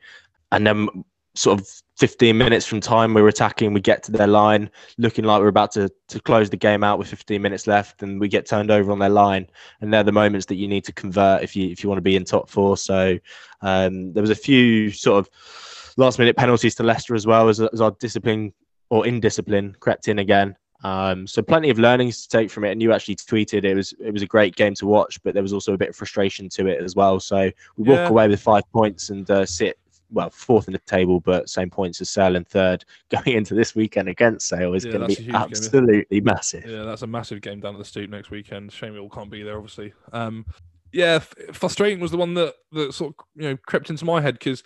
and 0.53 0.67
then 0.67 0.89
sort 1.35 1.61
of 1.61 1.69
15 1.99 2.37
minutes 2.37 2.67
from 2.67 2.81
time 2.81 3.15
we're 3.15 3.29
attacking 3.29 3.73
we 3.73 3.81
get 3.81 4.03
to 4.03 4.11
their 4.11 4.27
line 4.27 4.69
looking 4.99 5.25
like 5.25 5.41
we're 5.41 5.49
about 5.49 5.71
to, 5.71 5.89
to 6.09 6.19
close 6.21 6.51
the 6.51 6.57
game 6.57 6.83
out 6.83 6.99
with 6.99 7.09
15 7.09 7.41
minutes 7.41 7.67
left 7.67 8.03
and 8.03 8.19
we 8.19 8.27
get 8.27 8.47
turned 8.47 8.71
over 8.71 8.91
on 8.91 8.99
their 8.99 9.11
line 9.11 9.47
and 9.81 9.93
they're 9.93 10.03
the 10.03 10.11
moments 10.11 10.47
that 10.47 10.57
you 10.57 10.67
need 10.67 10.85
to 10.85 10.93
convert 10.93 11.43
if 11.43 11.55
you 11.55 11.69
if 11.69 11.83
you 11.83 11.89
want 11.89 11.99
to 11.99 12.03
be 12.03 12.17
in 12.17 12.25
top 12.25 12.49
four 12.51 12.77
so 12.77 13.17
um, 13.63 14.13
there 14.13 14.23
was 14.23 14.31
a 14.31 14.35
few 14.35 14.91
sort 14.91 15.19
of 15.25 15.95
last 15.97 16.19
minute 16.19 16.37
penalties 16.37 16.75
to 16.75 16.83
Leicester 16.83 17.15
as 17.15 17.27
well 17.27 17.49
as, 17.49 17.61
as 17.61 17.81
our 17.81 17.93
discipline 17.93 18.53
or 18.89 19.07
indiscipline 19.07 19.77
crept 19.79 20.09
in 20.09 20.19
again 20.19 20.57
um, 20.83 21.27
so 21.27 21.43
plenty 21.43 21.69
of 21.71 21.79
learnings 21.79 22.23
to 22.23 22.29
take 22.29 22.51
from 22.51 22.65
it. 22.65 22.73
And 22.73 22.81
you 22.81 22.93
actually 22.93 23.17
tweeted 23.17 23.65
it 23.65 23.75
was 23.75 23.93
it 24.01 24.13
was 24.13 24.23
a 24.23 24.27
great 24.27 24.57
game 24.57 24.75
to 24.77 24.87
watch, 24.87 25.23
but 25.23 25.35
there 25.35 25.43
was 25.43 25.53
also 25.53 25.75
a 25.75 25.79
bit 25.79 25.91
of 25.91 25.97
frustration 25.97 26.49
to 26.51 26.67
it 26.67 26.83
as 26.83 26.97
well. 26.97 27.21
So 27.21 27.51
we 27.77 27.85
walk 27.85 27.99
yeah. 27.99 28.09
away 28.09 28.29
with 28.29 28.41
five 28.41 28.63
points 28.73 29.11
and 29.11 29.31
uh, 29.31 29.45
sit 29.45 29.79
well 30.11 30.31
fourth 30.31 30.69
in 30.69 30.73
the 30.73 30.79
table, 30.81 31.21
but 31.21 31.49
same 31.49 31.71
points 31.71 32.01
as 32.01 32.11
Sale 32.11 32.37
and 32.37 32.47
third 32.47 32.85
going 33.11 33.37
into 33.37 33.55
this 33.55 33.75
weekend 33.75 34.09
against 34.09 34.49
Sale 34.49 34.75
is 34.75 34.85
yeah, 34.85 34.93
going 34.93 35.09
to 35.09 35.23
be 35.23 35.31
absolutely 35.33 36.21
game. 36.21 36.25
massive. 36.25 36.67
Yeah, 36.67 36.83
that's 36.83 37.03
a 37.03 37.07
massive 37.07 37.41
game 37.41 37.61
down 37.61 37.75
at 37.75 37.79
the 37.79 37.85
Stoop 37.85 38.11
next 38.11 38.31
weekend. 38.31 38.73
Shame 38.73 38.97
it 38.97 38.99
all 38.99 39.09
can't 39.09 39.31
be 39.31 39.43
there, 39.43 39.57
obviously. 39.57 39.93
Um, 40.13 40.47
yeah, 40.93 41.17
f- 41.17 41.35
frustrating 41.53 42.01
was 42.01 42.11
the 42.11 42.17
one 42.17 42.35
that 42.35 42.55
that 42.73 42.95
sort 42.95 43.15
of 43.17 43.25
you 43.37 43.49
know 43.49 43.57
crept 43.67 43.91
into 43.91 44.05
my 44.05 44.21
head 44.21 44.35
because 44.35 44.63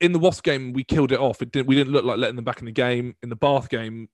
in 0.00 0.12
the 0.12 0.18
Wasp 0.18 0.44
game 0.44 0.72
we 0.72 0.84
killed 0.84 1.12
it 1.12 1.20
off. 1.20 1.42
It 1.42 1.52
didn't 1.52 1.68
we 1.68 1.74
didn't 1.74 1.92
look 1.92 2.04
like 2.04 2.18
letting 2.18 2.36
them 2.36 2.44
back 2.44 2.60
in 2.60 2.66
the 2.66 2.72
game. 2.72 3.14
In 3.22 3.28
the 3.28 3.36
Bath 3.36 3.68
game, 3.68 4.08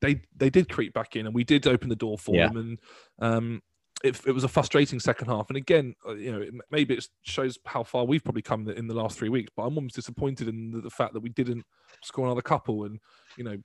they 0.00 0.22
they 0.36 0.50
did 0.50 0.68
creep 0.68 0.92
back 0.92 1.16
in 1.16 1.26
and 1.26 1.34
we 1.34 1.44
did 1.44 1.66
open 1.66 1.88
the 1.88 1.96
door 1.96 2.18
for 2.18 2.34
yeah. 2.34 2.48
them 2.48 2.56
and 2.56 2.78
um, 3.18 3.62
it, 4.04 4.20
it 4.26 4.32
was 4.32 4.44
a 4.44 4.48
frustrating 4.48 5.00
second 5.00 5.28
half. 5.28 5.48
And 5.48 5.56
again, 5.56 5.94
uh, 6.06 6.14
you 6.14 6.32
know, 6.32 6.44
maybe 6.70 6.94
it 6.94 7.06
shows 7.22 7.58
how 7.64 7.82
far 7.82 8.04
we've 8.04 8.22
probably 8.22 8.42
come 8.42 8.68
in 8.68 8.86
the 8.86 8.94
last 8.94 9.18
three 9.18 9.28
weeks. 9.28 9.50
But 9.56 9.64
I'm 9.64 9.76
almost 9.76 9.94
disappointed 9.94 10.48
in 10.48 10.70
the, 10.70 10.80
the 10.80 10.90
fact 10.90 11.14
that 11.14 11.20
we 11.20 11.30
didn't 11.30 11.64
score 12.02 12.26
another 12.26 12.42
couple 12.42 12.84
and 12.84 12.98
you 13.36 13.44
know, 13.44 13.56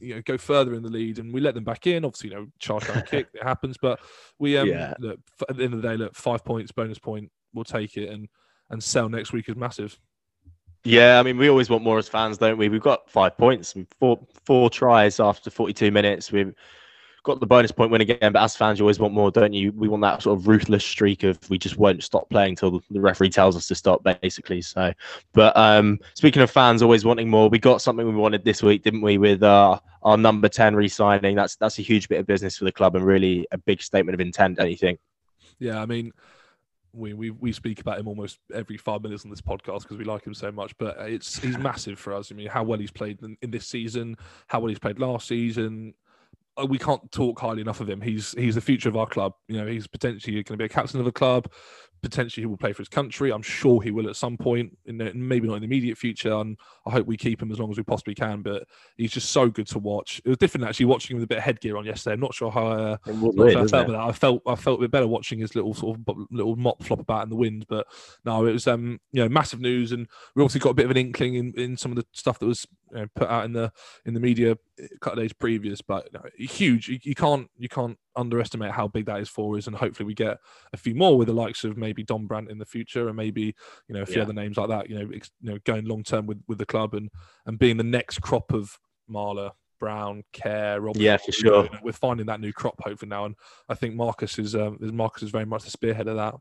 you 0.00 0.16
know, 0.16 0.22
go 0.24 0.36
further 0.36 0.74
in 0.74 0.82
the 0.82 0.90
lead. 0.90 1.18
And 1.18 1.32
we 1.32 1.40
let 1.40 1.54
them 1.54 1.64
back 1.64 1.86
in. 1.86 2.04
Obviously, 2.04 2.30
you 2.30 2.36
know, 2.36 2.46
charge 2.58 2.86
down 2.86 3.02
kick, 3.10 3.28
it 3.32 3.42
happens. 3.42 3.76
But 3.80 4.00
we, 4.38 4.56
um, 4.56 4.68
yeah. 4.68 4.94
look, 4.98 5.20
at 5.48 5.56
the 5.56 5.64
end 5.64 5.74
of 5.74 5.82
the 5.82 5.88
day, 5.88 5.96
look, 5.96 6.14
five 6.14 6.44
points, 6.44 6.72
bonus 6.72 6.98
point, 6.98 7.30
we'll 7.54 7.64
take 7.64 7.96
it. 7.96 8.10
And 8.10 8.28
and 8.70 8.82
sell 8.82 9.08
next 9.08 9.32
week 9.32 9.48
is 9.48 9.56
massive. 9.56 9.98
Yeah, 10.84 11.18
I 11.18 11.22
mean, 11.22 11.36
we 11.36 11.48
always 11.48 11.68
want 11.68 11.82
more 11.82 11.98
as 11.98 12.08
fans, 12.08 12.38
don't 12.38 12.58
we? 12.58 12.68
We've 12.68 12.80
got 12.80 13.10
five 13.10 13.36
points, 13.36 13.74
four 13.98 14.20
four 14.44 14.70
tries 14.70 15.18
after 15.18 15.50
42 15.50 15.90
minutes. 15.90 16.30
We've 16.30 16.54
got 17.26 17.40
the 17.40 17.46
bonus 17.46 17.72
point 17.72 17.90
win 17.90 18.00
again, 18.00 18.32
but 18.32 18.36
as 18.36 18.54
fans, 18.54 18.78
you 18.78 18.84
always 18.84 19.00
want 19.00 19.12
more, 19.12 19.32
don't 19.32 19.52
you? 19.52 19.72
We 19.72 19.88
want 19.88 20.00
that 20.02 20.22
sort 20.22 20.38
of 20.38 20.46
ruthless 20.46 20.84
streak 20.84 21.24
of 21.24 21.38
we 21.50 21.58
just 21.58 21.76
won't 21.76 22.02
stop 22.02 22.30
playing 22.30 22.54
till 22.54 22.80
the 22.90 23.00
referee 23.00 23.30
tells 23.30 23.56
us 23.56 23.66
to 23.66 23.74
stop, 23.74 24.02
basically. 24.22 24.62
So, 24.62 24.92
but 25.32 25.54
um, 25.56 25.98
speaking 26.14 26.40
of 26.40 26.50
fans 26.50 26.82
always 26.82 27.04
wanting 27.04 27.28
more, 27.28 27.48
we 27.48 27.58
got 27.58 27.82
something 27.82 28.06
we 28.06 28.14
wanted 28.14 28.44
this 28.44 28.62
week, 28.62 28.82
didn't 28.84 29.02
we? 29.02 29.18
With 29.18 29.42
uh, 29.42 29.80
our 30.04 30.16
number 30.16 30.48
ten 30.48 30.76
re-signing, 30.76 31.34
that's 31.34 31.56
that's 31.56 31.78
a 31.80 31.82
huge 31.82 32.08
bit 32.08 32.20
of 32.20 32.26
business 32.26 32.56
for 32.56 32.64
the 32.64 32.72
club 32.72 32.94
and 32.94 33.04
really 33.04 33.46
a 33.50 33.58
big 33.58 33.82
statement 33.82 34.14
of 34.14 34.20
intent. 34.20 34.58
Don't 34.58 34.70
you 34.70 34.76
think? 34.76 35.00
Yeah, 35.58 35.82
I 35.82 35.86
mean. 35.86 36.12
We, 36.92 37.12
we, 37.12 37.28
we 37.30 37.52
speak 37.52 37.82
about 37.82 37.98
him 37.98 38.08
almost 38.08 38.38
every 38.54 38.78
five 38.78 39.02
minutes 39.02 39.26
on 39.26 39.30
this 39.30 39.42
podcast 39.42 39.82
because 39.82 39.98
we 39.98 40.06
like 40.06 40.26
him 40.26 40.32
so 40.32 40.50
much. 40.50 40.74
But 40.78 40.96
it's 41.00 41.38
he's 41.38 41.58
massive 41.58 41.98
for 41.98 42.14
us. 42.14 42.32
I 42.32 42.34
mean, 42.34 42.46
how 42.46 42.62
well 42.62 42.78
he's 42.78 42.90
played 42.90 43.20
in, 43.22 43.36
in 43.42 43.50
this 43.50 43.66
season, 43.66 44.16
how 44.46 44.60
well 44.60 44.70
he's 44.70 44.78
played 44.78 44.98
last 44.98 45.28
season, 45.28 45.92
we 46.64 46.78
can't 46.78 47.10
talk 47.12 47.38
highly 47.38 47.60
enough 47.60 47.80
of 47.80 47.88
him. 47.88 48.00
He's 48.00 48.32
he's 48.32 48.54
the 48.54 48.60
future 48.60 48.88
of 48.88 48.96
our 48.96 49.06
club. 49.06 49.34
You 49.48 49.58
know, 49.58 49.66
he's 49.66 49.86
potentially 49.86 50.34
going 50.34 50.44
to 50.44 50.56
be 50.56 50.64
a 50.64 50.68
captain 50.68 50.98
of 50.98 51.04
the 51.04 51.12
club. 51.12 51.52
Potentially, 52.02 52.42
he 52.42 52.46
will 52.46 52.56
play 52.56 52.72
for 52.72 52.82
his 52.82 52.88
country. 52.88 53.32
I'm 53.32 53.42
sure 53.42 53.82
he 53.82 53.90
will 53.90 54.08
at 54.08 54.16
some 54.16 54.36
point. 54.36 54.76
In 54.84 54.98
the, 54.98 55.12
maybe 55.14 55.48
not 55.48 55.54
in 55.54 55.60
the 55.60 55.66
immediate 55.66 55.98
future. 55.98 56.32
And 56.32 56.56
I 56.86 56.90
hope 56.90 57.06
we 57.06 57.16
keep 57.16 57.42
him 57.42 57.50
as 57.50 57.58
long 57.58 57.70
as 57.70 57.78
we 57.78 57.82
possibly 57.82 58.14
can. 58.14 58.42
But 58.42 58.64
he's 58.96 59.10
just 59.10 59.30
so 59.30 59.48
good 59.48 59.66
to 59.68 59.78
watch. 59.78 60.20
It 60.24 60.28
was 60.28 60.38
different 60.38 60.66
actually 60.66 60.86
watching 60.86 61.14
him 61.16 61.20
with 61.20 61.24
a 61.24 61.28
bit 61.28 61.38
of 61.38 61.44
headgear 61.44 61.76
on 61.76 61.84
yesterday. 61.84 62.14
I'm 62.14 62.20
not 62.20 62.34
sure 62.34 62.50
how 62.50 62.66
uh, 62.68 62.96
not 63.06 63.34
weird, 63.34 63.52
sure 63.52 63.62
I 63.62 63.66
felt 63.66 63.88
about 63.88 63.88
that. 63.88 64.00
I 64.00 64.12
felt 64.12 64.42
I 64.46 64.54
felt 64.54 64.78
a 64.78 64.82
bit 64.82 64.90
better 64.90 65.08
watching 65.08 65.38
his 65.38 65.54
little 65.54 65.74
sort 65.74 65.98
of 65.98 66.16
little 66.30 66.56
mop 66.56 66.82
flop 66.82 67.00
about 67.00 67.24
in 67.24 67.30
the 67.30 67.36
wind. 67.36 67.66
But 67.68 67.86
no, 68.24 68.46
it 68.46 68.52
was 68.52 68.66
um 68.66 69.00
you 69.12 69.22
know 69.22 69.28
massive 69.28 69.60
news, 69.60 69.92
and 69.92 70.06
we 70.34 70.42
obviously 70.42 70.60
got 70.60 70.70
a 70.70 70.74
bit 70.74 70.84
of 70.84 70.90
an 70.90 70.98
inkling 70.98 71.34
in, 71.34 71.52
in 71.58 71.76
some 71.76 71.92
of 71.92 71.96
the 71.96 72.06
stuff 72.12 72.38
that 72.38 72.46
was 72.46 72.66
you 72.92 72.98
know, 72.98 73.06
put 73.14 73.28
out 73.28 73.44
in 73.44 73.52
the 73.52 73.72
in 74.04 74.14
the 74.14 74.20
media 74.20 74.56
a 74.78 74.98
couple 75.00 75.18
of 75.18 75.24
days 75.24 75.32
previous. 75.32 75.80
But 75.82 76.12
no, 76.12 76.20
huge. 76.36 76.88
You, 76.88 76.98
you 77.02 77.14
can't 77.14 77.48
you 77.58 77.68
can't 77.68 77.98
underestimate 78.14 78.72
how 78.72 78.88
big 78.88 79.06
that 79.06 79.20
is 79.20 79.28
for 79.28 79.56
us, 79.56 79.66
and 79.66 79.76
hopefully 79.76 80.06
we 80.06 80.14
get 80.14 80.38
a 80.72 80.76
few 80.76 80.94
more 80.94 81.16
with 81.18 81.28
the 81.28 81.34
likes 81.34 81.64
of 81.64 81.76
maybe 81.76 82.04
Dombrandt 82.04 82.50
in 82.50 82.58
the 82.58 82.64
future, 82.66 83.08
and 83.08 83.16
maybe 83.16 83.54
you 83.88 83.94
know 83.94 84.02
a 84.02 84.06
few 84.06 84.16
Yeah. 84.16 84.22
other 84.22 84.32
names 84.32 84.56
like 84.56 84.68
that. 84.68 84.88
You 84.88 84.98
know, 84.98 85.10
ex, 85.14 85.30
you 85.40 85.52
know 85.52 85.58
going 85.64 85.86
long 85.86 86.02
term 86.02 86.26
with 86.26 86.42
with 86.48 86.58
the 86.58 86.66
club 86.66 86.94
and 86.94 87.10
and 87.46 87.58
being 87.58 87.76
the 87.76 87.84
next 87.84 88.20
crop 88.20 88.52
of 88.52 88.78
Marler. 89.10 89.52
Brown, 89.78 90.24
Care. 90.32 90.80
Yeah, 90.94 91.18
for 91.18 91.24
you 91.26 91.32
sure. 91.32 91.64
know, 91.64 91.68
we're 91.82 91.92
finding 91.92 92.24
that 92.28 92.40
new 92.40 92.50
crop 92.50 92.80
hopefully 92.82 93.10
now, 93.10 93.26
and 93.26 93.34
I 93.68 93.74
think 93.74 93.94
Marcus 93.94 94.38
is 94.38 94.54
um, 94.54 94.78
is 94.80 94.90
Marcus 94.90 95.24
is 95.24 95.30
very 95.30 95.44
much 95.44 95.64
the 95.64 95.70
spearhead 95.70 96.08
of 96.08 96.16
that. 96.16 96.34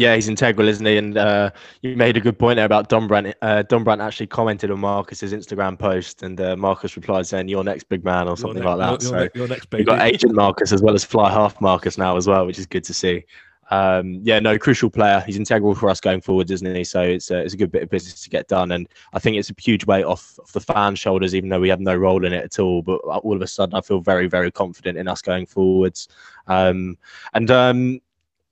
Yeah, 0.00 0.14
he's 0.14 0.30
integral, 0.30 0.66
isn't 0.66 0.86
he? 0.86 0.96
And 0.96 1.18
uh, 1.18 1.50
you 1.82 1.94
made 1.94 2.16
a 2.16 2.20
good 2.20 2.38
point 2.38 2.56
there 2.56 2.64
about 2.64 2.88
Dombrandt. 2.88 3.34
Uh, 3.42 3.60
Don 3.64 4.00
actually 4.00 4.28
commented 4.28 4.70
on 4.70 4.80
Marcus's 4.80 5.34
Instagram 5.34 5.78
post, 5.78 6.22
and 6.22 6.40
uh, 6.40 6.56
Marcus 6.56 6.96
replied 6.96 7.26
saying, 7.26 7.48
"You're 7.48 7.62
next, 7.62 7.84
big 7.90 8.02
man," 8.02 8.26
or 8.26 8.34
something 8.38 8.62
Your 8.62 8.76
like 8.76 8.78
that. 8.78 9.02
Your, 9.02 9.10
so 9.10 9.18
your, 9.18 9.30
your 9.34 9.48
next 9.48 9.68
We've 9.70 9.84
got 9.84 10.00
agent 10.00 10.34
Marcus 10.34 10.72
as 10.72 10.80
well 10.80 10.94
as 10.94 11.04
fly 11.04 11.30
half 11.30 11.60
Marcus 11.60 11.98
now 11.98 12.16
as 12.16 12.26
well, 12.26 12.46
which 12.46 12.58
is 12.58 12.64
good 12.64 12.82
to 12.84 12.94
see. 12.94 13.26
Um, 13.70 14.20
yeah, 14.22 14.38
no, 14.38 14.58
crucial 14.58 14.88
player. 14.88 15.22
He's 15.26 15.36
integral 15.36 15.74
for 15.74 15.90
us 15.90 16.00
going 16.00 16.22
forwards, 16.22 16.50
isn't 16.50 16.74
he? 16.74 16.82
So 16.82 17.02
it's 17.02 17.30
a, 17.30 17.38
it's 17.42 17.52
a 17.52 17.58
good 17.58 17.70
bit 17.70 17.82
of 17.82 17.90
business 17.90 18.22
to 18.22 18.30
get 18.30 18.48
done, 18.48 18.72
and 18.72 18.88
I 19.12 19.18
think 19.18 19.36
it's 19.36 19.50
a 19.50 19.54
huge 19.58 19.84
weight 19.84 20.04
off, 20.04 20.38
off 20.40 20.52
the 20.52 20.60
fans' 20.60 20.98
shoulders, 20.98 21.34
even 21.34 21.50
though 21.50 21.60
we 21.60 21.68
have 21.68 21.78
no 21.78 21.94
role 21.94 22.24
in 22.24 22.32
it 22.32 22.42
at 22.42 22.58
all. 22.58 22.80
But 22.80 23.00
all 23.02 23.36
of 23.36 23.42
a 23.42 23.46
sudden, 23.46 23.74
I 23.74 23.82
feel 23.82 24.00
very, 24.00 24.28
very 24.28 24.50
confident 24.50 24.96
in 24.96 25.08
us 25.08 25.20
going 25.20 25.44
forwards, 25.44 26.08
um, 26.46 26.96
and 27.34 27.50
um, 27.50 28.00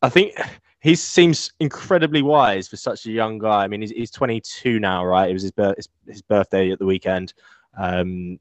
I 0.03 0.11
think 0.11 0.35
he 0.81 0.95
seems 0.95 1.53
incredibly 1.61 2.23
wise 2.23 2.69
for 2.69 2.77
such 2.77 3.07
a 3.07 3.11
young 3.11 3.39
guy. 3.39 3.65
I 3.65 3.69
mean, 3.69 3.81
he's, 3.81 3.91
he's 3.91 4.11
22 4.11 4.79
now, 4.79 5.05
right? 5.05 5.29
It 5.29 5.33
was 5.33 5.43
his, 5.43 5.51
bir- 5.51 5.75
his, 5.77 5.89
his 6.07 6.23
birthday 6.23 6.71
at 6.71 6.79
the 6.79 6.87
weekend. 6.87 7.35
Um, 7.77 8.39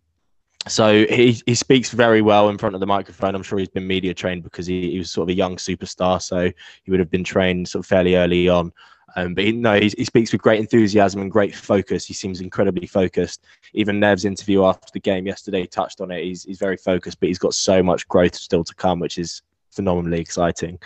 so 0.68 1.06
he, 1.06 1.42
he 1.46 1.56
speaks 1.56 1.92
very 1.92 2.22
well 2.22 2.50
in 2.50 2.58
front 2.58 2.76
of 2.76 2.82
the 2.82 2.88
microphone. 2.88 3.34
I'm 3.34 3.44
sure 3.44 3.58
he's 3.58 3.70
been 3.70 3.88
media 3.88 4.14
trained 4.14 4.44
because 4.44 4.68
he, 4.68 4.92
he 4.92 4.98
was 4.98 5.10
sort 5.10 5.26
of 5.26 5.30
a 5.30 5.38
young 5.38 5.56
superstar. 5.56 6.22
So 6.22 6.52
he 6.84 6.92
would 6.92 7.00
have 7.00 7.10
been 7.10 7.24
trained 7.24 7.68
sort 7.68 7.86
of 7.86 7.88
fairly 7.88 8.16
early 8.16 8.50
on. 8.50 8.72
Um, 9.16 9.34
but 9.34 9.46
he, 9.46 9.52
no, 9.54 9.80
he, 9.80 9.92
he 9.98 10.06
speaks 10.06 10.32
with 10.32 10.42
great 10.42 10.60
enthusiasm 10.60 11.22
and 11.22 11.32
great 11.32 11.56
focus. 11.56 12.06
He 12.06 12.14
seems 12.14 12.42
incredibly 12.42 12.86
focused. 12.86 13.46
Even 13.74 14.00
Nev's 14.00 14.26
interview 14.26 14.66
after 14.66 14.88
the 14.94 15.00
game 15.00 15.26
yesterday 15.26 15.66
touched 15.66 16.02
on 16.02 16.12
it. 16.12 16.24
He's, 16.24 16.44
he's 16.44 16.60
very 16.60 16.78
focused, 16.78 17.20
but 17.20 17.28
he's 17.28 17.40
got 17.40 17.56
so 17.56 17.82
much 17.82 18.08
growth 18.08 18.36
still 18.36 18.64
to 18.64 18.76
come, 18.76 19.00
which 19.00 19.18
is 19.18 19.42
phenomenally 19.72 20.20
exciting. 20.20 20.78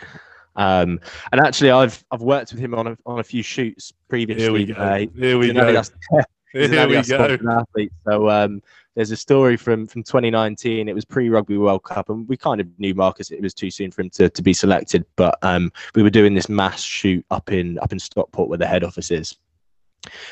Um, 0.56 1.00
and 1.32 1.42
actually, 1.42 1.72
I've 1.72 2.04
I've 2.12 2.22
worked 2.22 2.52
with 2.52 2.60
him 2.60 2.74
on 2.74 2.88
a, 2.88 2.98
on 3.06 3.20
a 3.20 3.24
few 3.24 3.44
shoots 3.44 3.94
previously. 4.10 4.44
Here 4.44 4.52
we 4.52 4.66
go. 4.66 4.74
Uh, 4.74 5.06
Here 5.16 5.38
we 5.38 5.54
go. 5.54 5.62
Adidas 5.62 5.92
Here 6.54 6.88
we 6.88 7.02
go. 7.02 7.50
athlete. 7.50 7.94
So 8.06 8.30
um, 8.30 8.62
there's 8.96 9.12
a 9.12 9.18
story 9.18 9.56
from 9.56 9.88
from 9.88 10.04
2019. 10.04 10.90
It 10.90 10.96
was 10.96 11.06
pre 11.06 11.30
Rugby 11.30 11.58
World 11.58 11.84
Cup, 11.84 12.10
and 12.10 12.28
we 12.28 12.36
kind 12.36 12.60
of 12.60 12.68
knew 12.78 12.94
Marcus. 12.94 13.32
It 13.32 13.42
was 13.42 13.54
too 13.54 13.72
soon 13.72 13.92
for 13.92 14.02
him 14.02 14.10
to, 14.12 14.30
to 14.30 14.42
be 14.42 14.54
selected, 14.54 15.06
but 15.16 15.38
um, 15.44 15.72
we 15.96 16.04
were 16.04 16.10
doing 16.10 16.34
this 16.34 16.50
mass 16.50 16.82
shoot 16.82 17.26
up 17.32 17.52
in 17.52 17.80
up 17.80 17.92
in 17.92 18.00
Stockport, 18.00 18.50
where 18.50 18.58
the 18.58 18.68
head 18.68 18.84
office 18.84 19.12
is. 19.12 19.38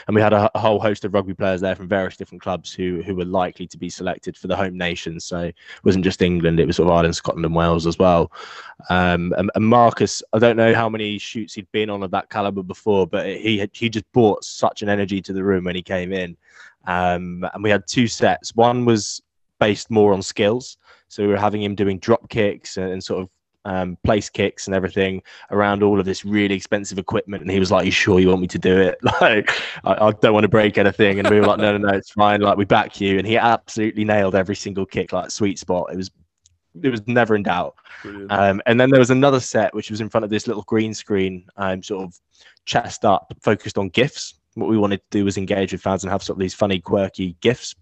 And 0.07 0.15
we 0.15 0.21
had 0.21 0.33
a, 0.33 0.49
a 0.55 0.59
whole 0.59 0.79
host 0.79 1.05
of 1.05 1.13
rugby 1.13 1.33
players 1.33 1.61
there 1.61 1.75
from 1.75 1.87
various 1.87 2.17
different 2.17 2.41
clubs 2.41 2.73
who 2.73 3.01
who 3.03 3.15
were 3.15 3.25
likely 3.25 3.67
to 3.67 3.77
be 3.77 3.89
selected 3.89 4.35
for 4.35 4.47
the 4.47 4.55
home 4.55 4.77
nation. 4.77 5.19
So 5.19 5.39
it 5.39 5.55
wasn't 5.83 6.05
just 6.05 6.21
England; 6.21 6.59
it 6.59 6.65
was 6.65 6.77
sort 6.77 6.89
of 6.89 6.95
Ireland, 6.95 7.15
Scotland, 7.15 7.45
and 7.45 7.55
Wales 7.55 7.85
as 7.85 7.99
well. 7.99 8.31
Um, 8.89 9.33
and, 9.37 9.51
and 9.53 9.65
Marcus, 9.65 10.23
I 10.33 10.39
don't 10.39 10.57
know 10.57 10.73
how 10.73 10.89
many 10.89 11.17
shoots 11.17 11.53
he'd 11.53 11.71
been 11.71 11.89
on 11.89 12.03
of 12.03 12.11
that 12.11 12.29
caliber 12.29 12.63
before, 12.63 13.05
but 13.07 13.27
he 13.27 13.59
had, 13.59 13.69
he 13.73 13.89
just 13.89 14.11
brought 14.11 14.43
such 14.43 14.81
an 14.81 14.89
energy 14.89 15.21
to 15.21 15.33
the 15.33 15.43
room 15.43 15.65
when 15.65 15.75
he 15.75 15.81
came 15.81 16.11
in. 16.11 16.35
Um, 16.85 17.45
and 17.53 17.63
we 17.63 17.69
had 17.69 17.85
two 17.87 18.07
sets. 18.07 18.55
One 18.55 18.85
was 18.85 19.21
based 19.59 19.91
more 19.91 20.13
on 20.13 20.21
skills, 20.21 20.77
so 21.09 21.23
we 21.23 21.29
were 21.29 21.37
having 21.37 21.61
him 21.61 21.75
doing 21.75 21.99
drop 21.99 22.29
kicks 22.29 22.77
and, 22.77 22.91
and 22.91 23.03
sort 23.03 23.21
of 23.21 23.29
um, 23.65 23.97
place 24.03 24.29
kicks 24.29 24.67
and 24.67 24.75
everything 24.75 25.21
around 25.51 25.83
all 25.83 25.99
of 25.99 26.05
this 26.05 26.25
really 26.25 26.55
expensive 26.55 26.97
equipment. 26.97 27.41
And 27.41 27.51
he 27.51 27.59
was 27.59 27.71
like, 27.71 27.85
"You 27.85 27.91
sure 27.91 28.19
you 28.19 28.29
want 28.29 28.41
me 28.41 28.47
to 28.47 28.59
do 28.59 28.79
it? 28.79 28.97
Like, 29.21 29.49
I, 29.83 30.07
I 30.07 30.11
don't 30.11 30.33
want 30.33 30.43
to 30.43 30.49
break 30.49 30.77
anything." 30.77 31.19
And 31.19 31.29
we 31.29 31.39
were 31.39 31.45
like, 31.47 31.59
"No, 31.59 31.77
no, 31.77 31.89
no, 31.89 31.95
it's 31.95 32.11
fine. 32.11 32.41
Like, 32.41 32.57
we 32.57 32.65
back 32.65 32.99
you." 33.01 33.17
And 33.17 33.27
he 33.27 33.37
absolutely 33.37 34.05
nailed 34.05 34.35
every 34.35 34.55
single 34.55 34.85
kick, 34.85 35.11
like 35.11 35.31
sweet 35.31 35.59
spot. 35.59 35.87
It 35.91 35.97
was, 35.97 36.11
it 36.81 36.89
was 36.89 37.05
never 37.07 37.35
in 37.35 37.43
doubt. 37.43 37.75
Um, 38.29 38.61
and 38.65 38.79
then 38.79 38.89
there 38.89 38.99
was 38.99 39.09
another 39.09 39.39
set 39.39 39.73
which 39.73 39.91
was 39.91 40.01
in 40.01 40.09
front 40.09 40.23
of 40.23 40.29
this 40.29 40.47
little 40.47 40.63
green 40.63 40.93
screen, 40.93 41.45
um, 41.57 41.83
sort 41.83 42.03
of 42.03 42.17
chest 42.65 43.03
up, 43.03 43.33
focused 43.41 43.77
on 43.77 43.89
gifs. 43.89 44.35
What 44.55 44.69
we 44.69 44.77
wanted 44.77 44.97
to 44.97 45.17
do 45.17 45.25
was 45.25 45.37
engage 45.37 45.71
with 45.71 45.81
fans 45.81 46.03
and 46.03 46.11
have 46.11 46.23
sort 46.23 46.37
of 46.37 46.39
these 46.39 46.53
funny, 46.53 46.79
quirky 46.79 47.35
gifs. 47.41 47.75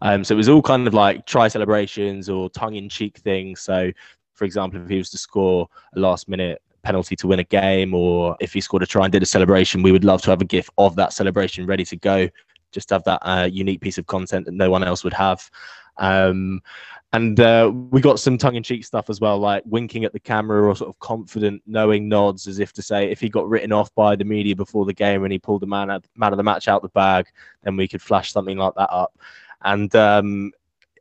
Um, 0.00 0.24
so 0.24 0.34
it 0.34 0.36
was 0.36 0.48
all 0.48 0.62
kind 0.62 0.86
of 0.86 0.94
like 0.94 1.26
try 1.26 1.48
celebrations 1.48 2.28
or 2.28 2.50
tongue 2.50 2.74
in 2.74 2.88
cheek 2.88 3.18
things. 3.18 3.60
So, 3.60 3.92
for 4.42 4.46
example, 4.46 4.82
if 4.82 4.88
he 4.88 4.98
was 4.98 5.08
to 5.08 5.18
score 5.18 5.68
a 5.94 6.00
last 6.00 6.28
minute 6.28 6.60
penalty 6.82 7.14
to 7.14 7.28
win 7.28 7.38
a 7.38 7.44
game, 7.44 7.94
or 7.94 8.36
if 8.40 8.52
he 8.52 8.60
scored 8.60 8.82
a 8.82 8.86
try 8.86 9.04
and 9.04 9.12
did 9.12 9.22
a 9.22 9.26
celebration, 9.26 9.84
we 9.84 9.92
would 9.92 10.02
love 10.02 10.20
to 10.20 10.30
have 10.30 10.42
a 10.42 10.44
gif 10.44 10.68
of 10.78 10.96
that 10.96 11.12
celebration 11.12 11.64
ready 11.64 11.84
to 11.84 11.94
go. 11.94 12.28
Just 12.72 12.90
have 12.90 13.04
that 13.04 13.20
uh, 13.22 13.48
unique 13.52 13.80
piece 13.80 13.98
of 13.98 14.06
content 14.06 14.46
that 14.46 14.54
no 14.54 14.68
one 14.68 14.82
else 14.82 15.04
would 15.04 15.12
have. 15.12 15.48
Um, 15.98 16.60
and 17.12 17.38
uh, 17.38 17.70
we 17.72 18.00
got 18.00 18.18
some 18.18 18.36
tongue-in-cheek 18.36 18.84
stuff 18.84 19.08
as 19.10 19.20
well, 19.20 19.38
like 19.38 19.62
winking 19.64 20.04
at 20.04 20.12
the 20.12 20.18
camera 20.18 20.64
or 20.64 20.74
sort 20.74 20.88
of 20.88 20.98
confident, 20.98 21.62
knowing 21.64 22.08
nods, 22.08 22.48
as 22.48 22.58
if 22.58 22.72
to 22.72 22.82
say, 22.82 23.12
if 23.12 23.20
he 23.20 23.28
got 23.28 23.48
written 23.48 23.70
off 23.70 23.94
by 23.94 24.16
the 24.16 24.24
media 24.24 24.56
before 24.56 24.84
the 24.84 24.92
game 24.92 25.22
and 25.22 25.32
he 25.32 25.38
pulled 25.38 25.62
the 25.62 25.68
man 25.68 25.88
out, 25.88 26.04
man 26.16 26.32
of 26.32 26.36
the 26.36 26.42
match 26.42 26.66
out 26.66 26.82
the 26.82 26.88
bag, 26.88 27.26
then 27.62 27.76
we 27.76 27.86
could 27.86 28.02
flash 28.02 28.32
something 28.32 28.58
like 28.58 28.74
that 28.74 28.92
up. 28.92 29.16
And 29.62 29.94
um, 29.94 30.50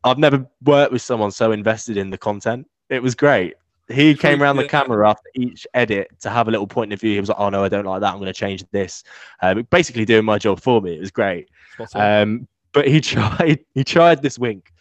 I've 0.03 0.19
never 0.19 0.45
worked 0.63 0.93
with 0.93 1.01
someone 1.01 1.31
so 1.31 1.51
invested 1.51 1.97
in 1.97 2.11
the 2.11 2.19
content. 2.19 2.67
It 2.91 3.01
was 3.01 3.15
great. 3.15 3.55
He 3.87 4.15
came 4.15 4.41
around 4.41 4.57
the 4.57 4.67
camera 4.67 5.09
after 5.09 5.29
each 5.33 5.65
edit 5.73 6.09
to 6.21 6.29
have 6.29 6.47
a 6.47 6.51
little 6.51 6.67
point 6.67 6.93
of 6.93 7.01
view. 7.01 7.13
He 7.13 7.19
was 7.19 7.29
like, 7.29 7.39
"Oh 7.39 7.49
no, 7.49 7.63
I 7.63 7.69
don't 7.69 7.85
like 7.85 8.01
that. 8.01 8.11
I'm 8.11 8.19
going 8.19 8.27
to 8.27 8.33
change 8.33 8.63
this." 8.71 9.03
Um, 9.41 9.67
basically, 9.69 10.05
doing 10.05 10.25
my 10.25 10.37
job 10.37 10.61
for 10.61 10.81
me. 10.81 10.95
It 10.95 10.99
was 10.99 11.11
great. 11.11 11.49
Um, 11.95 12.47
but 12.73 12.87
he 12.87 13.01
tried 13.01 13.59
he 13.73 13.83
tried 13.83 14.21
this 14.21 14.37
wink. 14.37 14.71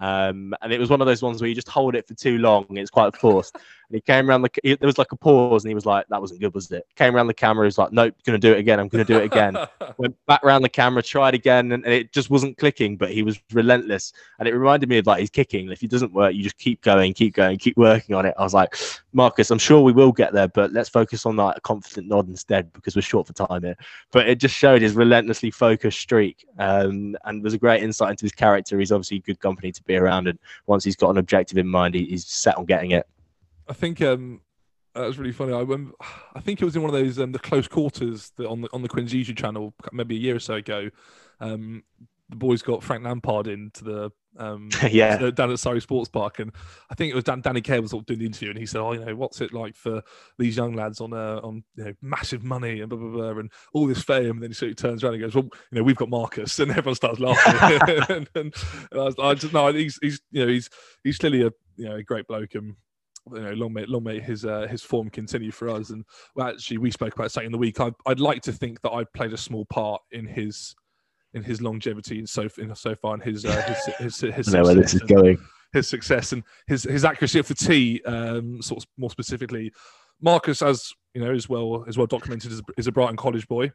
Um, 0.00 0.54
and 0.62 0.72
it 0.72 0.80
was 0.80 0.88
one 0.88 1.00
of 1.00 1.06
those 1.06 1.22
ones 1.22 1.40
where 1.40 1.48
you 1.48 1.54
just 1.54 1.68
hold 1.68 1.94
it 1.94 2.08
for 2.08 2.14
too 2.14 2.38
long. 2.38 2.66
It's 2.70 2.90
quite 2.90 3.16
forced. 3.16 3.56
And 3.90 3.96
he 3.96 4.00
came 4.00 4.30
around 4.30 4.42
the 4.42 4.50
he, 4.62 4.74
there 4.76 4.86
was 4.86 4.98
like 4.98 5.12
a 5.12 5.16
pause 5.16 5.64
and 5.64 5.70
he 5.70 5.74
was 5.74 5.86
like, 5.86 6.06
That 6.08 6.20
wasn't 6.20 6.40
good, 6.40 6.54
was 6.54 6.70
it? 6.70 6.86
Came 6.96 7.14
around 7.14 7.26
the 7.26 7.34
camera, 7.34 7.64
he 7.64 7.66
was 7.66 7.78
like, 7.78 7.92
Nope, 7.92 8.14
gonna 8.24 8.38
do 8.38 8.52
it 8.52 8.58
again, 8.58 8.78
I'm 8.80 8.88
gonna 8.88 9.04
do 9.04 9.18
it 9.18 9.24
again. 9.24 9.56
Went 9.98 10.16
back 10.26 10.42
around 10.44 10.62
the 10.62 10.68
camera, 10.68 11.02
tried 11.02 11.34
again, 11.34 11.72
and, 11.72 11.84
and 11.84 11.92
it 11.92 12.12
just 12.12 12.30
wasn't 12.30 12.56
clicking, 12.56 12.96
but 12.96 13.10
he 13.10 13.22
was 13.22 13.40
relentless. 13.52 14.12
And 14.38 14.48
it 14.48 14.54
reminded 14.54 14.88
me 14.88 14.98
of 14.98 15.06
like 15.06 15.20
his 15.20 15.30
kicking. 15.30 15.70
If 15.70 15.82
it 15.82 15.90
doesn't 15.90 16.12
work, 16.12 16.34
you 16.34 16.42
just 16.42 16.58
keep 16.58 16.80
going, 16.82 17.12
keep 17.14 17.34
going, 17.34 17.58
keep 17.58 17.76
working 17.76 18.14
on 18.14 18.26
it. 18.26 18.34
I 18.38 18.42
was 18.42 18.54
like, 18.54 18.76
Marcus, 19.12 19.50
I'm 19.50 19.58
sure 19.58 19.80
we 19.80 19.92
will 19.92 20.12
get 20.12 20.32
there, 20.32 20.48
but 20.48 20.72
let's 20.72 20.88
focus 20.88 21.26
on 21.26 21.36
that 21.36 21.62
confident 21.62 22.08
nod 22.08 22.28
instead 22.28 22.72
because 22.72 22.94
we're 22.94 23.02
short 23.02 23.26
for 23.26 23.32
time 23.32 23.62
here 23.62 23.76
but 24.12 24.28
it 24.28 24.36
just 24.36 24.54
showed 24.54 24.82
his 24.82 24.94
relentlessly 24.94 25.50
focused 25.50 26.00
streak 26.00 26.44
um, 26.58 27.16
and 27.24 27.42
was 27.42 27.54
a 27.54 27.58
great 27.58 27.82
insight 27.82 28.10
into 28.10 28.24
his 28.24 28.32
character. 28.32 28.78
He's 28.78 28.92
obviously 28.92 29.20
good 29.20 29.40
company 29.40 29.72
to 29.72 29.82
be 29.84 29.96
around, 29.96 30.28
and 30.28 30.38
once 30.66 30.84
he's 30.84 30.96
got 30.96 31.10
an 31.10 31.18
objective 31.18 31.58
in 31.58 31.66
mind, 31.66 31.94
he, 31.94 32.04
he's 32.06 32.26
set 32.26 32.56
on 32.56 32.64
getting 32.64 32.92
it. 32.92 33.06
I 33.70 33.72
think 33.72 34.02
um, 34.02 34.40
that 34.94 35.06
was 35.06 35.18
really 35.18 35.32
funny. 35.32 35.52
I 35.52 35.60
remember, 35.60 35.92
I 36.34 36.40
think 36.40 36.60
it 36.60 36.64
was 36.64 36.76
in 36.76 36.82
one 36.82 36.92
of 36.94 37.00
those 37.00 37.18
um, 37.18 37.32
the 37.32 37.38
close 37.38 37.68
quarters 37.68 38.32
that 38.36 38.46
on 38.48 38.62
the 38.62 38.68
on 38.72 38.82
the 38.82 38.88
Quins 38.88 39.12
YouTube 39.12 39.38
channel 39.38 39.72
maybe 39.92 40.16
a 40.16 40.20
year 40.20 40.36
or 40.36 40.40
so 40.40 40.54
ago. 40.54 40.90
Um, 41.40 41.84
the 42.28 42.36
boys 42.36 42.62
got 42.62 42.82
Frank 42.82 43.04
Lampard 43.04 43.48
into 43.48 43.82
the 43.82 44.12
um, 44.38 44.70
yeah, 44.90 45.18
so 45.18 45.30
down 45.30 45.50
at 45.50 45.58
Surrey 45.58 45.80
Sports 45.80 46.08
Park, 46.08 46.38
and 46.38 46.52
I 46.88 46.94
think 46.94 47.10
it 47.10 47.14
was 47.14 47.24
Dan, 47.24 47.40
Danny 47.40 47.60
Care 47.60 47.82
was 47.82 47.90
sort 47.90 48.02
of 48.02 48.06
doing 48.06 48.20
the 48.20 48.26
interview, 48.26 48.50
and 48.50 48.58
he 48.58 48.66
said, 48.66 48.80
"Oh, 48.80 48.92
you 48.92 49.04
know, 49.04 49.16
what's 49.16 49.40
it 49.40 49.52
like 49.52 49.74
for 49.74 50.02
these 50.38 50.56
young 50.56 50.74
lads 50.74 51.00
on 51.00 51.12
uh, 51.12 51.40
on 51.42 51.64
you 51.74 51.84
know 51.84 51.92
massive 52.00 52.44
money 52.44 52.80
and 52.80 52.88
blah 52.88 52.98
blah 52.98 53.10
blah, 53.10 53.40
and 53.40 53.50
all 53.72 53.86
this 53.86 54.02
fame?" 54.02 54.30
And 54.30 54.42
then 54.42 54.50
he 54.50 54.54
sort 54.54 54.70
of 54.70 54.76
turns 54.76 55.02
around 55.02 55.14
and 55.14 55.22
goes, 55.22 55.34
"Well, 55.34 55.48
you 55.72 55.78
know, 55.78 55.82
we've 55.82 55.96
got 55.96 56.08
Marcus," 56.08 56.58
and 56.60 56.70
everyone 56.70 56.94
starts 56.94 57.18
laughing. 57.18 57.80
and, 57.88 58.28
and, 58.34 58.54
and 58.92 59.00
I, 59.00 59.04
was, 59.04 59.14
I 59.18 59.34
just 59.34 59.52
no, 59.52 59.72
he's 59.72 59.98
he's 60.00 60.20
you 60.30 60.46
know 60.46 60.52
he's 60.52 60.70
he's 61.02 61.18
clearly 61.18 61.42
a 61.42 61.50
you 61.76 61.88
know 61.88 61.96
a 61.96 62.02
great 62.02 62.26
bloke 62.26 62.54
and. 62.54 62.76
You 63.32 63.40
know, 63.40 63.52
long 63.52 63.72
may 63.72 63.84
long 63.86 64.04
may 64.04 64.18
his 64.20 64.44
uh, 64.44 64.66
his 64.68 64.82
form 64.82 65.10
continue 65.10 65.50
for 65.52 65.68
us. 65.68 65.90
And 65.90 66.04
well, 66.34 66.48
actually, 66.48 66.78
we 66.78 66.90
spoke 66.90 67.14
about 67.14 67.30
something 67.30 67.46
in 67.46 67.52
the 67.52 67.58
week. 67.58 67.80
I, 67.80 67.92
I'd 68.06 68.20
like 68.20 68.42
to 68.42 68.52
think 68.52 68.80
that 68.82 68.92
I 68.92 69.04
played 69.14 69.32
a 69.32 69.36
small 69.36 69.66
part 69.66 70.02
in 70.12 70.26
his 70.26 70.74
in 71.34 71.44
his 71.44 71.60
longevity 71.60 72.18
and 72.18 72.28
so 72.28 72.48
in 72.58 72.74
so 72.74 72.94
far 72.94 73.14
in 73.14 73.20
his 73.20 73.44
uh, 73.44 73.62
his 73.62 74.18
his, 74.20 74.34
his, 74.34 74.54
I 74.54 74.58
know 74.58 74.64
where 74.64 74.74
this 74.74 74.94
is 74.94 75.00
success. 75.00 75.10
And- 75.10 75.22
going. 75.22 75.38
his 75.72 75.88
success 75.88 76.32
and 76.32 76.42
his 76.66 76.82
his 76.84 77.04
accuracy 77.04 77.38
of 77.38 77.46
the 77.46 77.54
tee. 77.54 78.02
Um, 78.04 78.60
sort 78.62 78.82
of 78.82 78.88
more 78.96 79.10
specifically, 79.10 79.72
Marcus, 80.20 80.62
as 80.62 80.92
you 81.14 81.22
know, 81.22 81.32
is 81.32 81.48
well 81.48 81.84
is 81.84 81.96
well 81.96 82.06
documented, 82.06 82.50
is, 82.50 82.62
is 82.76 82.86
a 82.86 82.92
Brighton 82.92 83.16
College 83.16 83.46
boy. 83.46 83.70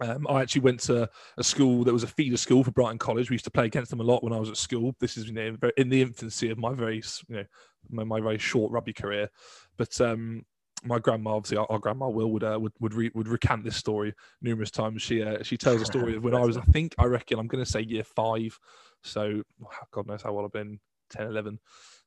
Um, 0.00 0.26
I 0.28 0.42
actually 0.42 0.60
went 0.60 0.80
to 0.80 1.08
a 1.38 1.44
school 1.44 1.82
that 1.84 1.92
was 1.92 2.04
a 2.04 2.08
feeder 2.08 2.36
school 2.36 2.62
for 2.62 2.70
Brighton 2.70 2.98
College. 2.98 3.30
We 3.30 3.34
used 3.34 3.44
to 3.46 3.50
play 3.50 3.66
against 3.66 3.90
them 3.90 4.00
a 4.00 4.04
lot 4.04 4.22
when 4.22 4.32
I 4.32 4.38
was 4.38 4.48
at 4.48 4.56
school. 4.56 4.94
This 5.00 5.16
is 5.16 5.26
you 5.26 5.32
know 5.32 5.56
in 5.76 5.88
the 5.88 6.02
infancy 6.02 6.50
of 6.50 6.58
my 6.58 6.72
very 6.72 7.02
you 7.28 7.36
know 7.36 7.44
my, 7.90 8.04
my 8.04 8.20
very 8.20 8.38
short 8.38 8.70
rugby 8.70 8.92
career, 8.92 9.28
but 9.76 10.00
um, 10.00 10.44
my 10.84 10.98
grandma, 10.98 11.34
obviously 11.34 11.56
our, 11.56 11.66
our 11.70 11.78
grandma 11.78 12.08
Will 12.08 12.30
would 12.30 12.44
uh, 12.44 12.58
would 12.60 12.72
would, 12.80 12.94
re- 12.94 13.10
would 13.14 13.28
recant 13.28 13.64
this 13.64 13.76
story 13.76 14.14
numerous 14.42 14.70
times. 14.70 15.02
She 15.02 15.22
uh, 15.22 15.42
she 15.42 15.56
tells 15.56 15.82
a 15.82 15.86
story 15.86 16.16
of 16.16 16.24
when 16.24 16.34
I 16.34 16.44
was, 16.44 16.56
I 16.56 16.62
think, 16.62 16.94
I 16.98 17.04
reckon, 17.04 17.38
I'm 17.38 17.48
going 17.48 17.64
to 17.64 17.70
say 17.70 17.80
year 17.80 18.04
five, 18.04 18.58
so 19.02 19.42
God 19.90 20.06
knows 20.06 20.22
how 20.22 20.30
old 20.30 20.44
I've 20.44 20.52
been, 20.52 20.78
10, 21.10 21.26
11. 21.26 21.58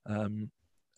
Um, 0.06 0.52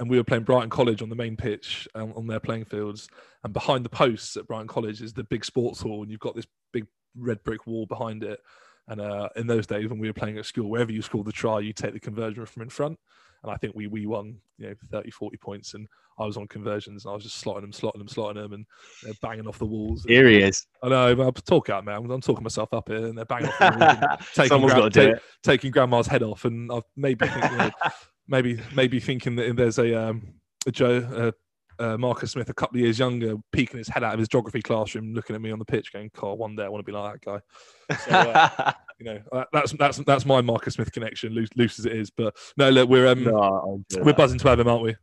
and 0.03 0.09
we 0.09 0.17
were 0.17 0.23
playing 0.25 0.43
Brighton 0.43 0.69
College 0.69 1.01
on 1.01 1.07
the 1.07 1.15
main 1.15 1.37
pitch 1.37 1.87
um, 1.95 2.11
on 2.17 2.27
their 2.27 2.41
playing 2.41 2.65
fields, 2.65 3.07
and 3.45 3.53
behind 3.53 3.85
the 3.85 3.89
posts 3.89 4.35
at 4.35 4.45
Brighton 4.45 4.67
College 4.67 5.01
is 5.01 5.13
the 5.13 5.23
big 5.23 5.45
sports 5.45 5.79
hall, 5.79 6.01
and 6.01 6.11
you've 6.11 6.19
got 6.19 6.35
this 6.35 6.45
big 6.73 6.85
red 7.17 7.41
brick 7.45 7.65
wall 7.65 7.85
behind 7.85 8.21
it. 8.21 8.41
And 8.89 8.99
uh, 8.99 9.29
in 9.37 9.47
those 9.47 9.65
days, 9.65 9.87
when 9.87 9.99
we 9.99 10.07
were 10.09 10.13
playing 10.13 10.37
at 10.37 10.45
school, 10.45 10.69
wherever 10.69 10.91
you 10.91 11.01
scored 11.01 11.25
the 11.25 11.31
try, 11.31 11.61
you 11.61 11.71
take 11.71 11.93
the 11.93 12.01
conversion 12.01 12.45
from 12.45 12.63
in 12.63 12.69
front. 12.69 12.99
And 13.43 13.51
I 13.51 13.55
think 13.55 13.75
we 13.75 13.87
we 13.87 14.05
won, 14.05 14.39
you 14.57 14.67
know, 14.67 14.75
30, 14.91 15.09
40 15.11 15.37
points. 15.37 15.73
And 15.73 15.87
I 16.19 16.25
was 16.25 16.35
on 16.35 16.47
conversions 16.49 17.05
and 17.05 17.11
I 17.13 17.15
was 17.15 17.23
just 17.23 17.41
slotting 17.41 17.61
them, 17.61 17.71
slotting 17.71 17.99
them, 17.99 18.07
slotting 18.07 18.35
them, 18.35 18.51
and 18.51 18.65
they're 19.03 19.13
banging 19.21 19.47
off 19.47 19.57
the 19.57 19.65
walls. 19.65 20.03
Here 20.05 20.27
he 20.27 20.39
is. 20.39 20.67
I 20.83 20.89
know, 20.89 21.21
I'm 21.21 21.31
talk 21.33 21.69
out, 21.69 21.85
man. 21.85 22.11
I'm 22.11 22.19
talking 22.21 22.43
myself 22.43 22.73
up 22.73 22.89
here, 22.89 23.05
and 23.05 23.17
they're 23.17 23.23
banging 23.23 23.47
off 23.47 23.59
the 23.59 23.77
walls, 23.79 24.27
taking, 24.33 24.49
Someone's 24.49 24.73
gra- 24.73 24.81
got 24.83 24.93
to 24.93 24.99
do 24.99 25.07
ta- 25.11 25.15
it. 25.15 25.21
taking 25.43 25.71
grandma's 25.71 26.07
head 26.07 26.23
off. 26.23 26.43
And 26.43 26.69
I've 26.71 26.83
maybe 26.97 27.25
think, 27.25 27.51
you 27.51 27.57
know, 27.57 27.71
maybe 28.27 28.59
maybe 28.75 28.99
thinking 28.99 29.35
that 29.37 29.55
there's 29.55 29.79
a 29.79 30.09
um, 30.09 30.33
a 30.65 30.71
Joe. 30.71 30.97
Uh, 30.97 31.31
uh, 31.79 31.97
Marcus 31.97 32.31
Smith, 32.31 32.49
a 32.49 32.53
couple 32.53 32.77
of 32.77 32.81
years 32.81 32.99
younger, 32.99 33.35
peeking 33.51 33.79
his 33.79 33.87
head 33.87 34.03
out 34.03 34.13
of 34.13 34.19
his 34.19 34.27
geography 34.27 34.61
classroom, 34.61 35.13
looking 35.15 35.35
at 35.35 35.41
me 35.41 35.51
on 35.51 35.57
the 35.57 35.65
pitch, 35.65 35.91
going, 35.91 36.11
"God, 36.15 36.37
one 36.37 36.55
day 36.55 36.63
I 36.63 36.69
want 36.69 36.85
to 36.85 36.89
be 36.89 36.95
like 36.95 37.19
that 37.19 37.41
guy." 37.89 37.97
So, 38.05 38.11
uh, 38.11 38.71
you 38.99 39.05
know, 39.05 39.45
that's 39.51 39.71
that's 39.73 39.97
that's 39.99 40.25
my 40.25 40.41
Marcus 40.41 40.75
Smith 40.75 40.91
connection, 40.91 41.33
loose, 41.33 41.49
loose 41.55 41.79
as 41.79 41.87
it 41.87 41.93
is. 41.93 42.11
But 42.11 42.35
no, 42.57 42.69
look, 42.69 42.89
we're 42.89 43.07
um, 43.07 43.23
No, 43.23 44.03
we're 44.03 44.13
buzzing 44.13 44.39
to 44.39 44.49
have 44.49 44.59
him, 44.59 44.67
aren't 44.67 44.83
we? 44.83 44.95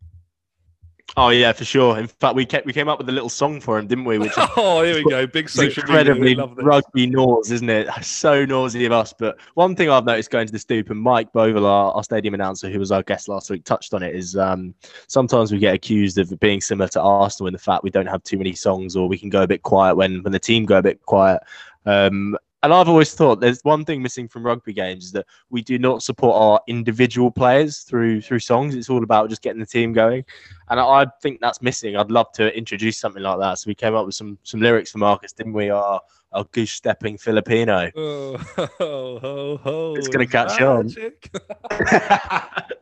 Oh 1.16 1.30
yeah, 1.30 1.52
for 1.52 1.64
sure. 1.64 1.98
In 1.98 2.06
fact, 2.06 2.36
we 2.36 2.46
kept, 2.46 2.66
we 2.66 2.72
came 2.72 2.88
up 2.88 2.98
with 2.98 3.08
a 3.08 3.12
little 3.12 3.28
song 3.28 3.60
for 3.60 3.78
him, 3.78 3.86
didn't 3.86 4.04
we? 4.04 4.18
Which 4.18 4.30
is 4.30 4.38
oh, 4.56 4.82
here 4.82 4.94
we 4.94 5.04
go, 5.04 5.26
big 5.26 5.48
social 5.48 5.82
media. 5.84 6.12
incredibly 6.12 6.62
rugby 6.64 7.06
nose, 7.06 7.50
isn't 7.50 7.68
it? 7.68 7.88
So 8.02 8.44
noisy 8.44 8.84
of 8.84 8.92
us. 8.92 9.12
But 9.12 9.38
one 9.54 9.74
thing 9.74 9.88
I've 9.88 10.04
noticed 10.04 10.30
going 10.30 10.46
to 10.46 10.52
the 10.52 10.58
stoop, 10.58 10.90
and 10.90 11.00
Mike 11.00 11.32
Boval, 11.32 11.64
our, 11.64 11.92
our 11.92 12.04
stadium 12.04 12.34
announcer, 12.34 12.70
who 12.70 12.78
was 12.78 12.92
our 12.92 13.02
guest 13.02 13.28
last 13.28 13.50
week, 13.50 13.64
touched 13.64 13.94
on 13.94 14.02
it. 14.02 14.14
Is 14.14 14.36
um, 14.36 14.74
sometimes 15.06 15.52
we 15.52 15.58
get 15.58 15.74
accused 15.74 16.18
of 16.18 16.38
being 16.40 16.60
similar 16.60 16.88
to 16.90 17.00
Arsenal 17.00 17.48
in 17.48 17.52
the 17.52 17.58
fact 17.58 17.82
we 17.82 17.90
don't 17.90 18.06
have 18.06 18.22
too 18.22 18.38
many 18.38 18.54
songs, 18.54 18.96
or 18.96 19.08
we 19.08 19.18
can 19.18 19.30
go 19.30 19.42
a 19.42 19.46
bit 19.46 19.62
quiet 19.62 19.96
when 19.96 20.22
when 20.22 20.32
the 20.32 20.38
team 20.38 20.64
go 20.64 20.78
a 20.78 20.82
bit 20.82 21.00
quiet. 21.06 21.40
Um, 21.86 22.36
and 22.62 22.72
I've 22.72 22.88
always 22.88 23.14
thought 23.14 23.40
there's 23.40 23.62
one 23.62 23.84
thing 23.84 24.02
missing 24.02 24.28
from 24.28 24.44
rugby 24.44 24.72
games 24.72 25.06
is 25.06 25.12
that 25.12 25.26
we 25.48 25.62
do 25.62 25.78
not 25.78 26.02
support 26.02 26.36
our 26.36 26.60
individual 26.66 27.30
players 27.30 27.78
through 27.78 28.20
through 28.20 28.40
songs. 28.40 28.74
It's 28.74 28.90
all 28.90 29.02
about 29.02 29.30
just 29.30 29.42
getting 29.42 29.60
the 29.60 29.66
team 29.66 29.92
going, 29.92 30.24
and 30.68 30.78
I, 30.78 30.84
I 30.84 31.06
think 31.22 31.40
that's 31.40 31.62
missing. 31.62 31.96
I'd 31.96 32.10
love 32.10 32.32
to 32.32 32.56
introduce 32.56 32.98
something 32.98 33.22
like 33.22 33.38
that. 33.38 33.58
So 33.58 33.68
we 33.68 33.74
came 33.74 33.94
up 33.94 34.06
with 34.06 34.14
some 34.14 34.38
some 34.42 34.60
lyrics 34.60 34.92
for 34.92 34.98
Marcus, 34.98 35.32
didn't 35.32 35.54
we? 35.54 35.70
Our 35.70 36.00
our 36.32 36.44
goose 36.52 36.72
stepping 36.72 37.18
Filipino. 37.18 37.90
Oh, 37.96 38.36
ho, 38.36 38.68
ho, 38.78 39.60
ho, 39.62 39.94
It's 39.96 40.08
gonna 40.08 40.26
catch 40.26 40.60
on. 40.60 40.88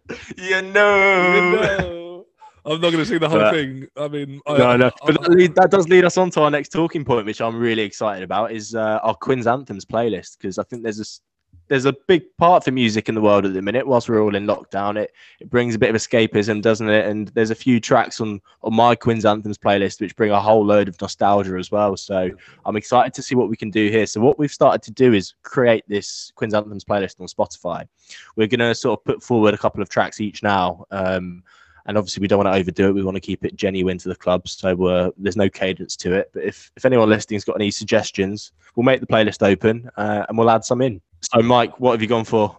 you 0.37 0.63
know. 0.63 1.35
You 1.35 1.57
know. 1.57 2.08
I'm 2.69 2.81
not 2.81 2.93
going 2.93 2.99
to 2.99 3.07
sing 3.07 3.19
the 3.19 3.29
whole 3.29 3.39
But- 3.39 3.55
thing. 3.55 3.87
I 3.97 4.09
mean, 4.09 4.41
I, 4.47 4.59
No, 4.59 4.77
no, 4.77 4.91
but 5.07 5.21
that, 5.23 5.31
lead, 5.31 5.55
that 5.55 5.71
does 5.71 5.89
lead 5.89 6.05
us 6.05 6.17
on 6.19 6.31
to 6.33 6.43
our 6.43 6.51
next 6.51 6.71
talking 6.71 7.05
point, 7.05 7.27
which 7.27 7.41
I'm 7.41 7.57
really 7.59 7.83
excited 7.83 8.23
about, 8.23 8.53
is 8.53 8.75
uh, 8.75 9.01
our 9.03 9.15
Quins 9.15 9.47
Anthems 9.47 9.85
playlist 9.85 10.39
because 10.39 10.59
I 10.59 10.63
think 10.65 10.83
there's 10.83 11.01
a 11.01 11.05
there's 11.69 11.85
a 11.85 11.95
big 12.07 12.23
part 12.39 12.65
for 12.65 12.71
music 12.71 13.11
in 13.11 13.15
the 13.15 13.21
world 13.21 13.45
at 13.45 13.53
the 13.53 13.61
minute. 13.61 13.87
Whilst 13.87 14.09
we're 14.09 14.23
all 14.23 14.35
in 14.35 14.47
lockdown, 14.47 14.97
it 14.97 15.13
it 15.39 15.51
brings 15.51 15.75
a 15.75 15.79
bit 15.79 15.91
of 15.91 15.97
escapism, 15.97 16.63
doesn't 16.63 16.89
it? 16.89 17.07
And 17.07 17.29
there's 17.29 17.51
a 17.51 17.55
few 17.55 17.79
tracks 17.79 18.21
on 18.23 18.41
on 18.63 18.75
my 18.75 18.95
Quins 18.95 19.27
Anthems 19.27 19.59
playlist 19.59 20.01
which 20.01 20.17
bring 20.17 20.31
a 20.31 20.41
whole 20.41 20.65
load 20.65 20.89
of 20.89 20.99
nostalgia 21.01 21.57
as 21.59 21.71
well. 21.71 21.95
So 21.97 22.31
I'm 22.65 22.77
excited 22.77 23.13
to 23.15 23.23
see 23.23 23.35
what 23.35 23.51
we 23.51 23.57
can 23.57 23.71
do 23.71 23.91
here. 23.91 24.07
So 24.07 24.21
what 24.21 24.39
we've 24.39 24.53
started 24.53 24.83
to 24.85 24.91
do 24.93 25.13
is 25.13 25.35
create 25.43 25.85
this 25.89 26.33
Quins 26.37 26.55
Anthems 26.55 26.85
playlist 26.85 27.21
on 27.21 27.27
Spotify. 27.27 27.87
We're 28.37 28.47
going 28.47 28.61
to 28.61 28.75
sort 28.75 28.99
of 28.99 29.05
put 29.05 29.23
forward 29.23 29.53
a 29.53 29.59
couple 29.59 29.83
of 29.83 29.91
tracks 29.91 30.21
each 30.23 30.43
now. 30.43 30.87
Um, 30.91 31.43
and 31.89 31.97
obviously 31.97 32.21
we 32.21 32.29
don't 32.29 32.39
want 32.39 32.55
to 32.55 32.59
overdo 32.59 32.89
it. 32.89 32.93
We 32.93 33.03
want 33.03 33.17
to 33.17 33.21
keep 33.21 33.45
it 33.45 33.57
genuine 33.57 33.99
to 33.99 34.09
the 34.09 34.15
club, 34.15 34.47
so 34.47 34.87
uh, 34.87 35.11
there's 35.17 35.37
no 35.37 35.49
cadence 35.49 35.97
to 35.97 36.13
it. 36.13 36.31
But 36.33 36.45
if 36.45 36.71
if 36.77 36.85
anyone 36.85 37.09
listening's 37.09 37.45
got 37.45 37.57
any 37.57 37.71
suggestions, 37.71 38.53
we'll 38.77 38.85
make 38.85 39.01
the 39.01 39.07
playlist 39.07 39.45
open 39.45 39.91
uh, 39.97 40.27
and 40.29 40.39
we'll 40.39 40.51
add 40.51 40.65
some 40.65 40.83
in. 40.83 41.01
So, 41.23 41.43
Mike, 41.43 41.81
what 41.81 41.93
have 41.93 42.03
you 42.03 42.07
gone 42.07 42.27
for? 42.27 42.57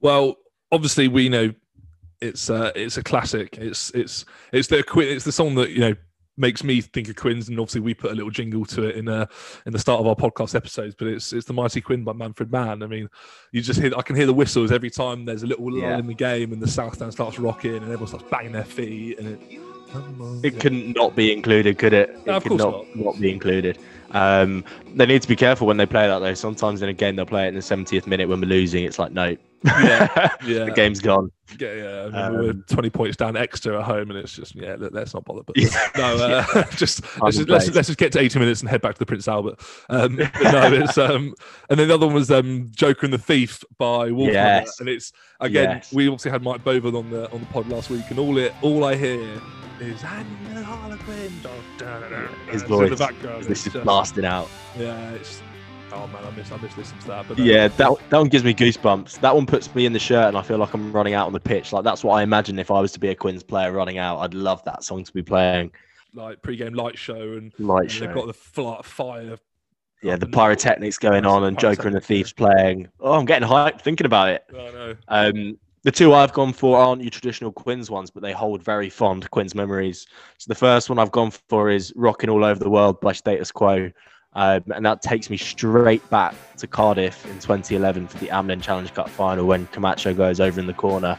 Well, 0.00 0.36
obviously 0.70 1.08
we 1.08 1.28
know 1.28 1.52
it's 2.20 2.50
uh, 2.50 2.70
it's 2.76 2.98
a 2.98 3.02
classic. 3.02 3.56
It's 3.58 3.90
it's 3.90 4.26
it's 4.52 4.68
the 4.68 4.84
it's 4.98 5.24
the 5.24 5.32
song 5.32 5.54
that 5.56 5.70
you 5.70 5.80
know 5.80 5.94
makes 6.36 6.64
me 6.64 6.80
think 6.80 7.08
of 7.08 7.16
Quins, 7.16 7.48
and 7.48 7.58
obviously 7.60 7.80
we 7.82 7.94
put 7.94 8.10
a 8.12 8.14
little 8.14 8.30
jingle 8.30 8.64
to 8.66 8.84
it 8.84 8.96
in 8.96 9.08
uh 9.08 9.26
in 9.66 9.72
the 9.72 9.78
start 9.78 10.00
of 10.00 10.06
our 10.06 10.16
podcast 10.16 10.54
episodes. 10.54 10.94
But 10.98 11.08
it's 11.08 11.32
it's 11.32 11.46
the 11.46 11.52
Mighty 11.52 11.80
Quinn 11.80 12.04
by 12.04 12.12
Manfred 12.12 12.50
Mann. 12.50 12.82
I 12.82 12.86
mean, 12.86 13.08
you 13.52 13.60
just 13.62 13.80
hear 13.80 13.92
I 13.96 14.02
can 14.02 14.16
hear 14.16 14.26
the 14.26 14.34
whistles 14.34 14.72
every 14.72 14.90
time 14.90 15.24
there's 15.24 15.42
a 15.42 15.46
little 15.46 15.70
lull 15.70 15.80
Yeah. 15.82 15.98
in 15.98 16.06
the 16.06 16.14
game, 16.14 16.52
and 16.52 16.62
the 16.62 16.68
South 16.68 16.94
Stand 16.94 17.12
starts 17.12 17.38
rocking, 17.38 17.74
and 17.76 17.84
everyone 17.84 18.06
starts 18.08 18.26
banging 18.30 18.52
their 18.52 18.64
feet, 18.64 19.18
and 19.18 19.28
it. 19.28 19.60
It 20.42 20.60
couldn't 20.60 20.94
not 20.96 21.14
be 21.16 21.32
included, 21.32 21.78
could 21.78 21.92
it? 21.92 22.10
It 22.10 22.26
No, 22.26 22.36
of 22.36 22.42
could 22.42 22.50
course 22.58 22.62
not, 22.62 22.96
not 22.96 23.20
be 23.20 23.30
included. 23.32 23.78
Um, 24.12 24.62
they 24.94 25.06
need 25.06 25.22
to 25.22 25.28
be 25.28 25.36
careful 25.36 25.66
when 25.66 25.78
they 25.78 25.86
play 25.86 26.06
that 26.06 26.18
though. 26.18 26.34
Sometimes 26.34 26.82
in 26.82 26.88
a 26.88 26.92
game 26.92 27.16
they'll 27.16 27.24
play 27.24 27.46
it 27.46 27.48
in 27.48 27.54
the 27.54 27.60
70th 27.60 28.06
minute 28.06 28.28
when 28.28 28.40
we're 28.40 28.46
losing. 28.46 28.84
It's 28.84 28.98
like 28.98 29.10
no, 29.12 29.36
Yeah, 29.64 30.28
yeah. 30.44 30.64
the 30.66 30.72
game's 30.74 31.00
gone. 31.00 31.30
Yeah, 31.58 31.72
yeah. 31.74 32.10
I 32.12 32.30
we're 32.30 32.50
Um, 32.50 32.64
20 32.68 32.90
points 32.90 33.16
down 33.16 33.36
extra 33.38 33.78
at 33.78 33.84
home, 33.86 34.10
and 34.10 34.18
it's 34.18 34.34
just, 34.34 34.54
yeah, 34.54 34.76
let, 34.78 34.94
us 34.94 35.14
not 35.14 35.24
bother. 35.24 35.42
But 35.46 35.56
Yeah. 35.56 35.68
no, 35.96 36.16
uh, 36.16 36.64
just, 36.76 37.02
let's, 37.22 37.36
just 37.38 37.48
let's, 37.48 37.74
let's 37.74 37.86
just 37.88 37.98
get 37.98 38.12
to 38.12 38.20
80 38.20 38.38
minutes 38.38 38.60
and 38.60 38.68
head 38.68 38.82
back 38.82 38.94
to 38.94 38.98
the 38.98 39.06
Prince 39.06 39.28
Albert. 39.28 39.60
Um, 39.88 40.16
no, 40.16 40.28
it's, 40.72 40.98
um, 40.98 41.34
and 41.70 41.78
then 41.80 41.88
the 41.88 41.94
other 41.94 42.06
one 42.06 42.14
was 42.14 42.30
um, 42.30 42.70
Joker 42.74 43.06
and 43.06 43.14
the 43.14 43.18
Thief 43.18 43.64
by 43.78 44.10
Wolfmother. 44.10 44.32
Yes. 44.34 44.80
And 44.80 44.90
it's, 44.90 45.12
again, 45.40 45.70
Yes. 45.76 45.92
we 45.92 46.06
obviously 46.08 46.32
had 46.32 46.42
Mike 46.42 46.62
Bovan 46.64 46.94
on 46.98 47.08
the 47.10 47.30
on 47.32 47.40
the 47.40 47.46
pod 47.46 47.66
last 47.68 47.88
week, 47.88 48.04
and 48.10 48.18
all 48.18 48.36
it 48.36 48.52
all 48.60 48.84
I 48.84 48.94
hear 48.96 49.40
is, 49.82 50.02
I'm 50.04 50.26
the 50.54 50.62
Harlequin. 50.62 51.30
His 52.50 52.62
It's 52.62 52.62
in 52.64 52.70
the 52.70 52.88
voice. 52.88 52.98
background. 52.98 53.44
This 53.44 53.66
is 53.66 53.72
just- 53.72 53.84
blasting 53.84 54.24
out. 54.24 54.48
Yeah, 54.78 55.10
it's, 55.12 55.42
oh 55.92 56.06
man, 56.08 56.24
I 56.24 56.30
miss, 56.36 56.50
I 56.52 56.56
miss 56.58 56.76
listening 56.76 57.00
to 57.02 57.06
that. 57.08 57.28
But 57.28 57.38
uh, 57.38 57.42
Yeah, 57.42 57.68
that 57.68 57.90
that 58.10 58.18
one 58.18 58.28
gives 58.28 58.44
me 58.44 58.54
goosebumps. 58.54 59.20
That 59.20 59.34
one 59.34 59.46
puts 59.46 59.74
me 59.74 59.86
in 59.86 59.92
the 59.92 59.98
shirt, 59.98 60.28
and 60.28 60.36
I 60.36 60.42
feel 60.42 60.58
like 60.58 60.72
I'm 60.74 60.92
running 60.92 61.14
out 61.14 61.26
on 61.26 61.32
the 61.32 61.40
pitch. 61.40 61.72
Like 61.72 61.84
that's 61.84 62.02
what 62.04 62.14
I 62.14 62.22
imagine 62.22 62.58
if 62.58 62.70
I 62.70 62.80
was 62.80 62.92
to 62.92 63.00
be 63.00 63.08
a 63.08 63.14
Quins 63.14 63.42
player 63.42 63.72
running 63.72 63.98
out. 63.98 64.18
I'd 64.20 64.34
love 64.34 64.62
that 64.64 64.84
song 64.84 65.04
to 65.04 65.12
be 65.12 65.22
playing. 65.22 65.72
like 66.14 66.42
pre-game 66.42 66.74
light 66.74 66.98
show 66.98 67.14
and, 67.38 67.52
Light 67.58 67.82
and 67.82 67.90
show. 67.90 68.06
they've 68.06 68.14
got 68.14 68.26
the 68.26 68.34
fl- 68.34 68.82
fire 68.82 69.38
yeah, 70.02 70.16
the 70.16 70.26
pyrotechnics 70.26 70.98
going 70.98 71.24
on, 71.24 71.44
and 71.44 71.56
Joker 71.56 71.86
and 71.86 71.94
the 71.96 72.00
Thieves 72.00 72.32
playing. 72.32 72.88
Oh, 72.98 73.12
I'm 73.12 73.24
getting 73.24 73.48
hyped 73.48 73.82
thinking 73.82 74.04
about 74.04 74.30
it. 74.30 74.44
I 74.50 74.54
know. 74.56 74.96
Um, 75.06 75.58
the 75.82 75.90
two 75.90 76.14
I've 76.14 76.32
gone 76.32 76.52
for 76.52 76.78
aren't 76.78 77.02
your 77.02 77.10
traditional 77.10 77.52
Quins 77.52 77.90
ones, 77.90 78.10
but 78.10 78.22
they 78.22 78.32
hold 78.32 78.62
very 78.62 78.88
fond 78.88 79.28
Quins 79.30 79.54
memories. 79.54 80.06
So 80.38 80.46
the 80.48 80.54
first 80.54 80.88
one 80.88 80.98
I've 80.98 81.12
gone 81.12 81.30
for 81.30 81.70
is 81.70 81.92
"Rocking 81.96 82.30
All 82.30 82.44
Over 82.44 82.62
the 82.62 82.70
World" 82.70 83.00
by 83.00 83.12
Status 83.12 83.50
Quo, 83.50 83.90
um, 84.34 84.62
and 84.74 84.86
that 84.86 85.02
takes 85.02 85.28
me 85.28 85.36
straight 85.36 86.08
back 86.08 86.34
to 86.58 86.66
Cardiff 86.66 87.24
in 87.26 87.38
2011 87.38 88.06
for 88.08 88.18
the 88.18 88.28
Amlin 88.28 88.62
Challenge 88.62 88.92
Cup 88.94 89.08
final 89.08 89.46
when 89.46 89.66
Camacho 89.68 90.14
goes 90.14 90.40
over 90.40 90.60
in 90.60 90.66
the 90.66 90.74
corner. 90.74 91.18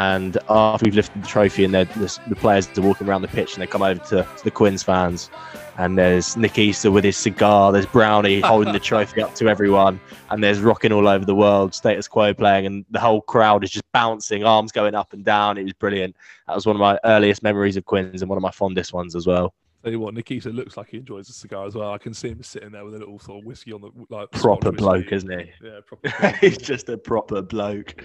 And 0.00 0.38
after 0.48 0.86
we've 0.86 0.94
lifted 0.94 1.22
the 1.22 1.26
trophy, 1.28 1.62
and 1.62 1.74
the, 1.74 2.18
the 2.26 2.34
players 2.34 2.66
are 2.78 2.80
walking 2.80 3.06
around 3.06 3.20
the 3.20 3.28
pitch, 3.28 3.52
and 3.52 3.60
they 3.60 3.66
come 3.66 3.82
over 3.82 4.02
to, 4.06 4.22
to 4.22 4.44
the 4.44 4.50
Quins 4.50 4.82
fans, 4.82 5.28
and 5.76 5.98
there's 5.98 6.38
Nick 6.38 6.58
Easter 6.58 6.90
with 6.90 7.04
his 7.04 7.18
cigar, 7.18 7.70
there's 7.70 7.84
Brownie 7.84 8.40
holding 8.40 8.72
the 8.72 8.80
trophy 8.80 9.20
up 9.20 9.34
to 9.34 9.46
everyone, 9.50 10.00
and 10.30 10.42
there's 10.42 10.60
rocking 10.60 10.90
all 10.90 11.06
over 11.06 11.26
the 11.26 11.34
world, 11.34 11.74
status 11.74 12.08
quo 12.08 12.32
playing, 12.32 12.64
and 12.64 12.86
the 12.90 12.98
whole 12.98 13.20
crowd 13.20 13.62
is 13.62 13.68
just 13.68 13.84
bouncing, 13.92 14.42
arms 14.42 14.72
going 14.72 14.94
up 14.94 15.12
and 15.12 15.22
down. 15.22 15.58
It 15.58 15.64
was 15.64 15.74
brilliant. 15.74 16.16
That 16.46 16.54
was 16.54 16.64
one 16.64 16.76
of 16.76 16.80
my 16.80 16.98
earliest 17.04 17.42
memories 17.42 17.76
of 17.76 17.84
Quins 17.84 18.22
and 18.22 18.30
one 18.30 18.38
of 18.38 18.42
my 18.42 18.52
fondest 18.52 18.94
ones 18.94 19.14
as 19.14 19.26
well. 19.26 19.52
Tell 19.82 19.92
you 19.92 20.00
what, 20.00 20.14
Nick 20.14 20.30
Easter 20.30 20.50
looks 20.50 20.78
like 20.78 20.88
he 20.88 20.96
enjoys 20.96 21.28
a 21.28 21.34
cigar 21.34 21.66
as 21.66 21.74
well. 21.74 21.92
I 21.92 21.98
can 21.98 22.14
see 22.14 22.28
him 22.28 22.42
sitting 22.42 22.72
there 22.72 22.86
with 22.86 22.94
a 22.94 22.98
little 22.98 23.18
sort 23.18 23.40
of 23.40 23.44
whiskey 23.44 23.74
on 23.74 23.82
the 23.82 23.90
like 24.08 24.30
Proper 24.30 24.72
bloke, 24.72 25.12
isn't 25.12 25.30
he? 25.30 25.50
Yeah, 25.62 25.80
proper. 25.86 26.36
He's 26.40 26.56
just 26.56 26.88
a 26.88 26.96
proper 26.96 27.42
bloke. 27.42 28.02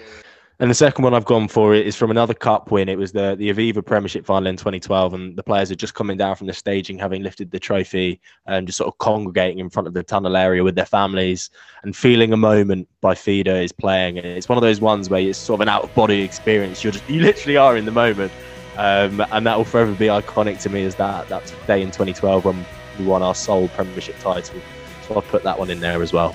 And 0.59 0.71
the 0.71 0.75
second 0.75 1.03
one 1.03 1.13
I've 1.13 1.25
gone 1.25 1.49
for 1.49 1.75
is 1.75 1.97
from 1.97 2.11
another 2.11 2.33
cup 2.33 2.71
win. 2.71 2.87
It 2.87 2.97
was 2.97 3.11
the 3.11 3.35
the 3.35 3.51
Aviva 3.51 3.85
Premiership 3.85 4.25
final 4.25 4.47
in 4.47 4.55
2012, 4.55 5.13
and 5.13 5.35
the 5.35 5.43
players 5.43 5.69
are 5.69 5.75
just 5.75 5.95
coming 5.95 6.15
down 6.15 6.37
from 6.37 6.47
the 6.47 6.53
staging, 6.53 6.97
having 6.97 7.23
lifted 7.23 7.51
the 7.51 7.59
trophy, 7.59 8.21
and 8.45 8.65
just 8.65 8.77
sort 8.77 8.87
of 8.87 8.97
congregating 8.99 9.59
in 9.59 9.69
front 9.69 9.85
of 9.85 9.93
the 9.93 10.01
tunnel 10.01 10.37
area 10.37 10.63
with 10.63 10.75
their 10.75 10.85
families 10.85 11.49
and 11.83 11.93
feeling 11.93 12.31
a 12.31 12.37
moment 12.37 12.87
by 13.01 13.13
Feeder 13.13 13.55
is 13.55 13.73
playing. 13.73 14.17
And 14.17 14.25
it's 14.25 14.47
one 14.47 14.57
of 14.57 14.61
those 14.61 14.79
ones 14.79 15.09
where 15.09 15.19
it's 15.19 15.37
sort 15.37 15.57
of 15.57 15.61
an 15.61 15.69
out 15.69 15.83
of 15.83 15.93
body 15.93 16.21
experience. 16.21 16.85
You're 16.85 16.93
just 16.93 17.09
you 17.09 17.19
literally 17.19 17.57
are 17.57 17.75
in 17.75 17.83
the 17.83 17.91
moment, 17.91 18.31
um, 18.77 19.25
and 19.31 19.45
that 19.45 19.57
will 19.57 19.65
forever 19.65 19.93
be 19.93 20.07
iconic 20.07 20.61
to 20.61 20.69
me 20.69 20.85
as 20.85 20.95
that 20.95 21.27
that 21.27 21.53
day 21.67 21.81
in 21.81 21.89
2012 21.91 22.45
when 22.45 22.65
we 22.97 23.03
won 23.03 23.21
our 23.21 23.35
sole 23.35 23.67
Premiership 23.69 24.17
title. 24.19 24.61
So 25.05 25.15
I'll 25.15 25.21
put 25.21 25.43
that 25.43 25.59
one 25.59 25.69
in 25.69 25.81
there 25.81 26.01
as 26.01 26.13
well. 26.13 26.33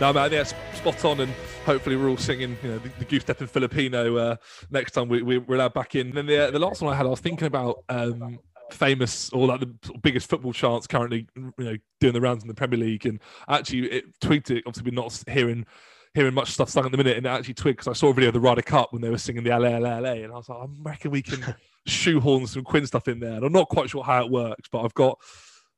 No, 0.00 0.10
man, 0.10 0.30
that's 0.30 0.54
spot 0.72 1.04
on 1.04 1.20
and 1.20 1.34
hopefully 1.64 1.96
we're 1.96 2.08
all 2.08 2.16
singing 2.16 2.56
you 2.62 2.70
know 2.70 2.78
the, 2.78 2.88
the 2.98 3.04
goose 3.04 3.22
step 3.22 3.40
in 3.40 3.46
filipino 3.46 4.16
uh, 4.16 4.36
next 4.70 4.92
time 4.92 5.08
we, 5.08 5.22
we, 5.22 5.36
are 5.36 5.54
allowed 5.54 5.74
back 5.74 5.94
in. 5.94 6.08
And 6.08 6.16
then 6.16 6.26
the, 6.26 6.48
uh, 6.48 6.50
the 6.50 6.58
last 6.58 6.82
one 6.82 6.92
i 6.92 6.96
had 6.96 7.06
i 7.06 7.08
was 7.08 7.20
thinking 7.20 7.46
about 7.46 7.84
um, 7.88 8.38
famous 8.70 9.30
or 9.30 9.46
like 9.46 9.60
the 9.60 9.74
biggest 10.02 10.28
football 10.28 10.52
chants 10.52 10.86
currently 10.86 11.28
you 11.36 11.52
know 11.58 11.76
doing 12.00 12.14
the 12.14 12.20
rounds 12.20 12.42
in 12.42 12.48
the 12.48 12.54
premier 12.54 12.78
league. 12.78 13.06
And 13.06 13.20
actually 13.48 13.90
it 13.90 14.04
tweaked 14.20 14.50
it 14.50 14.64
obviously 14.66 14.90
we're 14.90 15.02
not 15.02 15.22
hearing 15.28 15.66
hearing 16.14 16.34
much 16.34 16.50
stuff 16.50 16.68
sung 16.68 16.84
at 16.84 16.90
the 16.90 16.98
minute. 16.98 17.16
And 17.16 17.26
it 17.26 17.30
actually 17.30 17.54
twigged 17.54 17.78
because 17.78 17.88
i 17.88 17.98
saw 17.98 18.08
a 18.08 18.14
video 18.14 18.28
of 18.28 18.34
the 18.34 18.40
ryder 18.40 18.62
cup 18.62 18.92
when 18.92 19.02
they 19.02 19.10
were 19.10 19.18
singing 19.18 19.44
the 19.44 19.50
la 19.50 19.78
la 19.78 19.98
la 19.98 20.10
and 20.10 20.32
i 20.32 20.36
was 20.36 20.48
like 20.48 20.58
i 20.58 20.66
reckon 20.82 21.10
we 21.10 21.22
can 21.22 21.54
shoehorn 21.86 22.46
some 22.46 22.62
quinn 22.64 22.86
stuff 22.86 23.08
in 23.08 23.20
there. 23.20 23.34
And 23.34 23.44
i'm 23.44 23.52
not 23.52 23.68
quite 23.68 23.90
sure 23.90 24.04
how 24.04 24.24
it 24.24 24.30
works 24.30 24.68
but 24.70 24.82
i've 24.82 24.94
got 24.94 25.18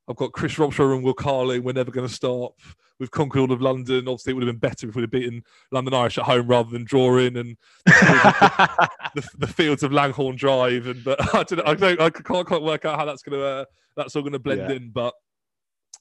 I've 0.09 0.17
got 0.17 0.33
Chris 0.33 0.55
Robshaw 0.55 0.95
and 0.95 1.03
Will 1.03 1.15
Carling. 1.15 1.63
We're 1.63 1.73
never 1.73 1.91
going 1.91 2.07
to 2.07 2.13
stop. 2.13 2.59
We've 2.99 3.11
conquered 3.11 3.41
all 3.41 3.53
of 3.53 3.63
London. 3.63 4.07
Obviously, 4.07 4.31
it 4.31 4.35
would 4.35 4.47
have 4.47 4.53
been 4.53 4.69
better 4.69 4.89
if 4.89 4.95
we'd 4.95 5.03
have 5.03 5.11
beaten 5.11 5.43
London 5.73 5.95
Irish 5.95 6.19
at 6.19 6.25
home 6.25 6.47
rather 6.47 6.71
than 6.71 6.85
drawing 6.85 7.37
and 7.37 7.57
the, 7.87 8.89
the, 9.15 9.29
the, 9.39 9.47
fields 9.47 9.83
of 9.83 9.93
Langhorn 9.93 10.37
Drive. 10.37 10.87
And 10.87 11.03
but 11.03 11.19
I 11.35 11.43
don't, 11.43 11.69
I, 11.69 11.75
don't, 11.75 12.01
I 12.01 12.11
can't 12.11 12.47
quite 12.47 12.63
work 12.63 12.85
out 12.85 12.99
how 12.99 13.05
that's 13.05 13.23
going 13.23 13.39
to 13.39 13.45
uh, 13.45 13.65
that's 13.97 14.15
all 14.15 14.23
going 14.23 14.33
to 14.33 14.39
blend 14.39 14.61
yeah. 14.61 14.77
in. 14.77 14.91
But 14.91 15.15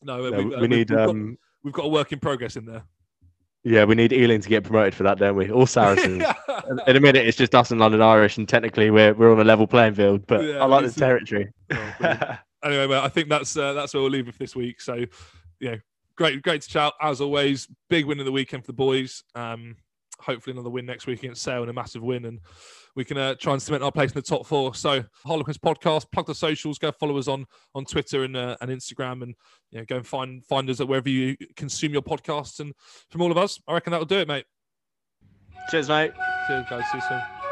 no, 0.03 0.29
no 0.29 0.43
we, 0.43 0.55
uh, 0.55 0.59
we, 0.59 0.67
need 0.67 0.91
we've, 0.91 0.99
um, 0.99 1.29
got, 1.29 1.37
we've 1.63 1.73
got 1.73 1.85
a 1.85 1.89
work 1.89 2.11
in 2.11 2.19
progress 2.19 2.57
in 2.57 2.65
there. 2.65 2.83
Yeah, 3.63 3.85
we 3.85 3.95
need 3.95 4.11
Ealing 4.11 4.41
to 4.41 4.49
get 4.49 4.65
promoted 4.65 4.93
for 4.93 5.03
that, 5.03 5.17
don't 5.17 5.37
we? 5.37 5.49
All 5.49 5.65
Saracens. 5.65 6.23
in 6.85 6.95
a 6.95 6.99
minute, 6.99 7.25
it's 7.25 7.37
just 7.37 7.55
us 7.55 7.71
and 7.71 7.79
London 7.79 8.01
Irish, 8.01 8.37
and 8.37 8.47
technically 8.47 8.91
we're 8.91 9.13
we're 9.13 9.31
on 9.31 9.39
a 9.39 9.45
level 9.45 9.65
playing 9.65 9.95
field. 9.95 10.27
But 10.27 10.43
yeah, 10.43 10.57
I 10.59 10.65
like 10.65 10.85
the 10.85 10.91
territory. 10.91 11.47
Oh, 11.71 12.37
anyway, 12.63 12.87
mate, 12.87 13.03
I 13.03 13.09
think 13.09 13.29
that's 13.29 13.55
uh, 13.55 13.73
that's 13.73 13.93
where 13.93 14.01
we'll 14.01 14.11
leave 14.11 14.27
it 14.27 14.33
for 14.33 14.39
this 14.39 14.55
week. 14.55 14.81
So, 14.81 15.05
yeah, 15.59 15.77
great, 16.15 16.41
great 16.41 16.61
to 16.61 16.69
chat 16.69 16.93
as 17.01 17.21
always. 17.21 17.67
Big 17.89 18.05
win 18.05 18.19
in 18.19 18.25
the 18.25 18.31
weekend 18.31 18.63
for 18.63 18.71
the 18.71 18.75
boys. 18.75 19.23
Um, 19.35 19.77
hopefully 20.19 20.53
another 20.53 20.69
win 20.69 20.85
next 20.85 21.05
week 21.07 21.19
against 21.19 21.43
Sale 21.43 21.61
and 21.61 21.69
a 21.69 21.73
massive 21.73 22.01
win, 22.01 22.25
and 22.25 22.39
we 22.95 23.03
can 23.03 23.17
uh, 23.17 23.35
try 23.35 23.53
and 23.53 23.61
cement 23.61 23.83
our 23.83 23.91
place 23.91 24.11
in 24.11 24.15
the 24.15 24.21
top 24.21 24.45
four. 24.45 24.73
So, 24.75 25.03
Harlequins 25.25 25.57
podcast, 25.57 26.05
plug 26.11 26.27
the 26.27 26.35
socials, 26.35 26.77
go 26.77 26.91
follow 26.91 27.17
us 27.17 27.27
on 27.27 27.45
on 27.75 27.85
Twitter 27.85 28.23
and 28.23 28.35
uh, 28.35 28.57
and 28.61 28.71
Instagram, 28.71 29.23
and 29.23 29.35
you 29.71 29.79
know, 29.79 29.85
go 29.85 29.97
and 29.97 30.07
find 30.07 30.45
find 30.45 30.69
us 30.69 30.79
at 30.79 30.87
wherever 30.87 31.09
you 31.09 31.35
consume 31.55 31.93
your 31.93 32.03
podcasts. 32.03 32.59
And 32.59 32.73
from 33.09 33.21
all 33.21 33.31
of 33.31 33.37
us, 33.37 33.59
I 33.67 33.73
reckon 33.73 33.91
that'll 33.91 34.05
do 34.05 34.19
it, 34.19 34.27
mate. 34.27 34.45
Cheers, 35.69 35.89
mate. 35.89 36.11
Cheers, 36.47 36.65
guys. 36.69 36.83
See 36.91 36.97
you 36.97 37.03
soon. 37.07 37.42